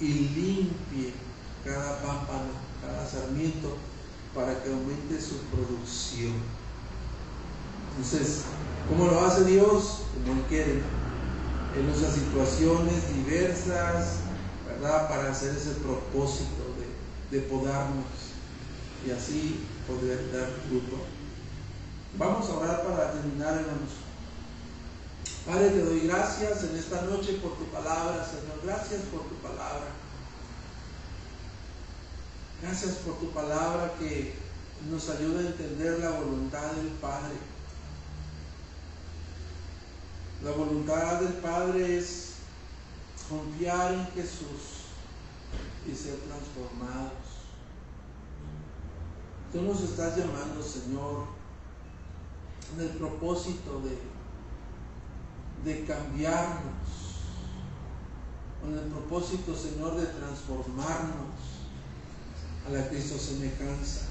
y 0.00 0.06
limpie 0.08 1.12
cada 1.64 2.00
pámpano, 2.00 2.50
cada 2.80 3.06
sarmiento, 3.06 3.76
para 4.34 4.62
que 4.62 4.70
aumente 4.70 5.20
su 5.20 5.36
producción. 5.54 6.32
Entonces, 7.90 8.44
¿cómo 8.88 9.06
lo 9.06 9.20
hace 9.20 9.44
Dios? 9.44 10.04
Como 10.14 10.40
Él 10.40 10.46
quiere 10.48 10.80
en 11.76 11.86
nuestras 11.86 12.14
situaciones 12.14 13.14
diversas, 13.14 14.20
¿verdad? 14.66 15.08
Para 15.10 15.30
hacer 15.30 15.54
ese 15.54 15.72
propósito 15.72 16.70
de 17.30 17.40
podarnos 17.40 18.29
y 19.06 19.10
así 19.10 19.60
poder 19.86 20.32
dar 20.32 20.48
fruto. 20.68 20.98
Vamos 22.18 22.48
a 22.48 22.58
orar 22.58 22.82
para 22.82 23.12
terminar, 23.12 23.54
hermanos. 23.54 23.90
Padre, 25.46 25.70
te 25.70 25.84
doy 25.84 26.00
gracias 26.00 26.64
en 26.64 26.76
esta 26.76 27.02
noche 27.02 27.34
por 27.42 27.56
tu 27.56 27.64
palabra, 27.66 28.26
Señor. 28.26 28.60
Gracias 28.62 29.02
por 29.12 29.22
tu 29.22 29.36
palabra. 29.36 29.88
Gracias 32.62 32.96
por 32.96 33.18
tu 33.18 33.30
palabra 33.30 33.94
que 33.98 34.34
nos 34.90 35.08
ayuda 35.08 35.40
a 35.40 35.46
entender 35.46 35.98
la 35.98 36.10
voluntad 36.10 36.72
del 36.72 36.88
Padre. 37.00 37.36
La 40.44 40.50
voluntad 40.52 41.20
del 41.20 41.34
Padre 41.34 41.98
es 41.98 42.34
confiar 43.28 43.92
en 43.92 44.06
Jesús 44.08 44.88
y 45.86 45.94
ser 45.94 46.16
transformados. 46.16 47.19
Tú 49.52 49.62
nos 49.62 49.80
estás 49.82 50.16
llamando, 50.16 50.62
Señor, 50.62 51.24
en 52.74 52.80
el 52.82 52.90
propósito 52.90 53.80
de, 53.80 53.98
de 55.70 55.84
cambiarnos, 55.84 56.88
con 58.60 58.78
el 58.78 58.84
propósito, 58.84 59.56
Señor, 59.56 59.96
de 59.96 60.06
transformarnos 60.06 61.34
a 62.68 62.72
la 62.72 62.88
Cristo 62.88 63.18
semejanza. 63.18 64.02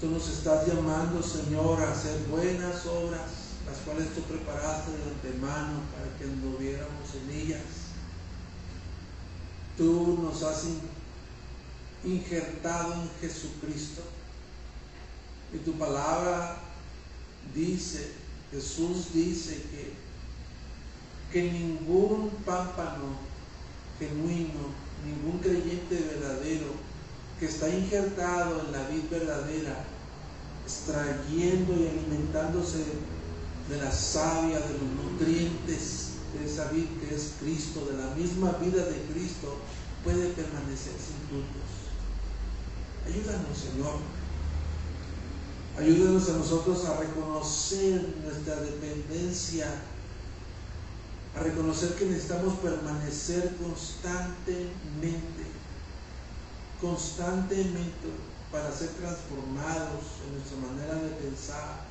Tú 0.00 0.10
nos 0.10 0.28
estás 0.28 0.66
llamando, 0.66 1.22
Señor, 1.22 1.80
a 1.80 1.92
hacer 1.92 2.18
buenas 2.28 2.84
obras 2.86 3.42
las 3.66 3.78
cuales 3.78 4.14
tú 4.14 4.22
preparaste 4.22 4.90
de 4.90 5.02
antemano 5.04 5.80
para 5.94 6.16
que 6.18 6.24
anduviéramos 6.24 7.14
en 7.14 7.30
ellas. 7.30 7.62
Tú 9.76 10.18
nos 10.22 10.42
has 10.42 10.64
injertado 12.04 12.94
en 12.94 13.10
Jesucristo. 13.20 14.02
Y 15.54 15.58
tu 15.58 15.72
palabra 15.72 16.58
dice, 17.54 18.12
Jesús 18.50 19.12
dice 19.12 19.62
que, 19.70 19.92
que 21.32 21.52
ningún 21.52 22.30
pámpano 22.44 23.16
genuino, 23.98 24.72
ningún 25.04 25.38
creyente 25.40 25.94
verdadero 25.94 26.66
que 27.38 27.46
está 27.46 27.68
injertado 27.68 28.60
en 28.66 28.72
la 28.72 28.88
vida 28.88 29.04
verdadera, 29.10 29.84
extrayendo 30.64 31.74
y 31.74 31.88
alimentándose 31.88 32.84
de 33.68 33.78
la 33.78 33.90
savia, 33.90 34.60
de 34.60 34.74
los 34.74 35.12
nutrientes 35.12 36.12
de 36.32 36.46
esa 36.46 36.70
vida 36.70 36.88
que 37.00 37.14
es 37.14 37.34
Cristo, 37.40 37.86
de 37.90 37.96
la 37.96 38.14
misma 38.14 38.52
vida 38.52 38.84
de 38.84 39.02
Cristo, 39.12 39.58
puede 40.04 40.28
permanecer 40.30 40.92
sin 40.92 41.28
frutos. 41.28 41.61
Ayúdanos, 43.06 43.58
Señor. 43.58 43.98
Ayúdanos 45.78 46.28
a 46.28 46.32
nosotros 46.34 46.84
a 46.84 46.98
reconocer 46.98 48.16
nuestra 48.22 48.56
dependencia, 48.56 49.66
a 51.34 51.40
reconocer 51.40 51.94
que 51.94 52.04
necesitamos 52.04 52.58
permanecer 52.58 53.56
constantemente, 53.56 55.46
constantemente 56.80 58.08
para 58.52 58.70
ser 58.70 58.90
transformados 58.90 60.20
en 60.26 60.34
nuestra 60.36 60.58
manera 60.58 60.94
de 60.96 61.08
pensar, 61.16 61.86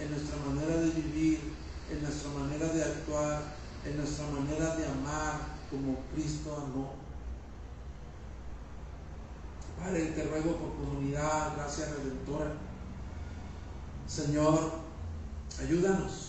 en 0.00 0.10
nuestra 0.10 0.36
manera 0.38 0.80
de 0.80 0.90
vivir, 0.90 1.52
en 1.90 2.02
nuestra 2.02 2.30
manera 2.30 2.66
de 2.72 2.82
actuar, 2.82 3.56
en 3.84 3.96
nuestra 3.98 4.26
manera 4.26 4.74
de 4.76 4.86
amar 4.86 5.58
como 5.70 6.00
Cristo 6.14 6.56
amó. 6.56 6.97
Padre, 9.82 10.06
te 10.06 10.24
ruego 10.24 10.56
por 10.56 10.74
comunidad, 10.76 11.54
gracias 11.56 11.90
redentora. 11.90 12.52
Señor, 14.06 14.72
ayúdanos. 15.60 16.24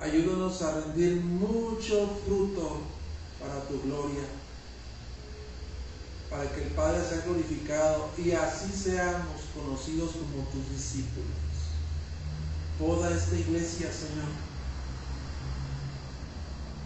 Ayúdanos 0.00 0.62
a 0.62 0.80
rendir 0.80 1.16
mucho 1.16 2.18
fruto 2.24 2.80
para 3.38 3.60
tu 3.68 3.80
gloria 3.82 4.22
para 6.30 6.48
que 6.48 6.62
el 6.62 6.68
Padre 6.68 7.02
sea 7.06 7.22
glorificado 7.22 8.08
y 8.16 8.30
así 8.30 8.72
seamos 8.72 9.42
conocidos 9.52 10.12
como 10.12 10.44
tus 10.48 10.70
discípulos. 10.70 11.26
Toda 12.78 13.10
esta 13.10 13.34
iglesia, 13.34 13.90
Señor, 13.92 14.30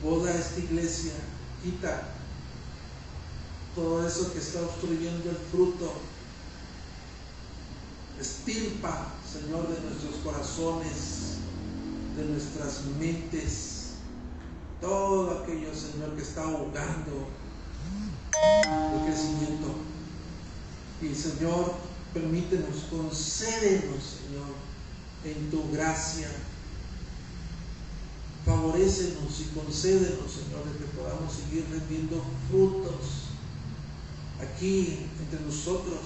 toda 0.02 0.34
esta 0.34 0.58
iglesia, 0.60 1.12
quita 1.62 2.08
todo 3.74 4.06
eso 4.06 4.32
que 4.32 4.38
está 4.38 4.60
obstruyendo 4.60 5.30
el 5.30 5.36
fruto. 5.50 5.92
Estirpa, 8.20 9.12
Señor, 9.30 9.68
de 9.68 9.80
nuestros 9.80 10.16
corazones, 10.22 11.38
de 12.16 12.24
nuestras 12.24 12.84
mentes, 12.98 13.94
todo 14.80 15.42
aquello, 15.42 15.74
Señor, 15.74 16.14
que 16.14 16.22
está 16.22 16.42
ahogando 16.42 17.28
de 18.32 19.04
crecimiento. 19.06 19.74
Y 21.02 21.14
Señor, 21.14 21.74
permítenos, 22.12 22.84
concédenos, 22.88 24.18
Señor, 24.22 24.54
en 25.24 25.50
tu 25.50 25.70
gracia. 25.72 26.28
Favorecenos 28.46 29.40
y 29.40 29.58
concédenos, 29.58 30.30
Señor, 30.30 30.64
de 30.66 30.78
que 30.78 30.84
podamos 30.96 31.32
seguir 31.32 31.66
rendiendo 31.70 32.22
frutos 32.48 33.23
aquí 34.44 35.06
entre 35.20 35.40
nosotros, 35.40 36.00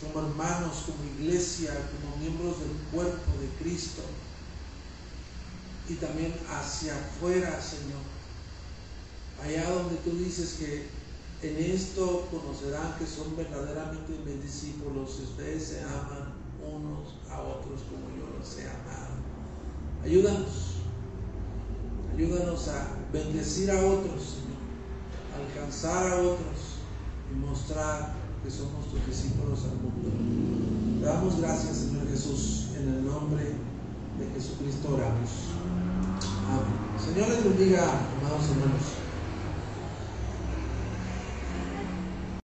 como 0.00 0.26
hermanos, 0.26 0.84
como 0.86 1.04
iglesia, 1.18 1.72
como 2.00 2.16
miembros 2.16 2.60
del 2.60 2.72
cuerpo 2.92 3.32
de 3.40 3.62
Cristo 3.62 4.02
y 5.88 5.94
también 5.94 6.34
hacia 6.50 6.94
afuera, 6.94 7.60
Señor 7.60 8.18
allá 9.42 9.70
donde 9.70 9.96
tú 9.96 10.10
dices 10.16 10.56
que 10.58 10.88
en 11.42 11.56
esto 11.72 12.26
conocerán 12.30 12.98
que 12.98 13.06
son 13.06 13.36
verdaderamente 13.36 14.18
mis 14.24 14.42
discípulos 14.42 15.14
si 15.16 15.22
ustedes 15.22 15.64
se 15.64 15.80
aman 15.82 16.34
unos 16.60 17.14
a 17.30 17.40
otros 17.40 17.82
como 17.82 18.08
yo 18.16 18.36
los 18.36 18.58
he 18.58 18.68
amado. 18.68 19.14
Ayúdanos, 20.02 20.78
ayúdanos 22.12 22.68
a 22.68 22.96
bendecir 23.12 23.70
a 23.70 23.84
otros, 23.84 24.38
alcanzar 25.38 26.12
a 26.12 26.16
otros 26.16 26.82
y 27.30 27.38
mostrar 27.38 28.14
que 28.42 28.50
somos 28.50 28.86
tus 28.90 29.06
discípulos 29.06 29.60
al 29.64 29.76
mundo. 29.82 31.04
damos 31.04 31.40
gracias, 31.40 31.76
Señor 31.76 32.08
Jesús, 32.08 32.68
en 32.76 32.88
el 32.88 33.06
nombre 33.06 33.44
de 33.44 34.26
Jesucristo 34.34 34.94
oramos. 34.94 35.30
Amén. 36.48 36.88
Señor 36.98 37.28
les 37.28 37.44
bendiga, 37.44 37.84
amados 38.20 38.50
hermanos. 38.50 38.97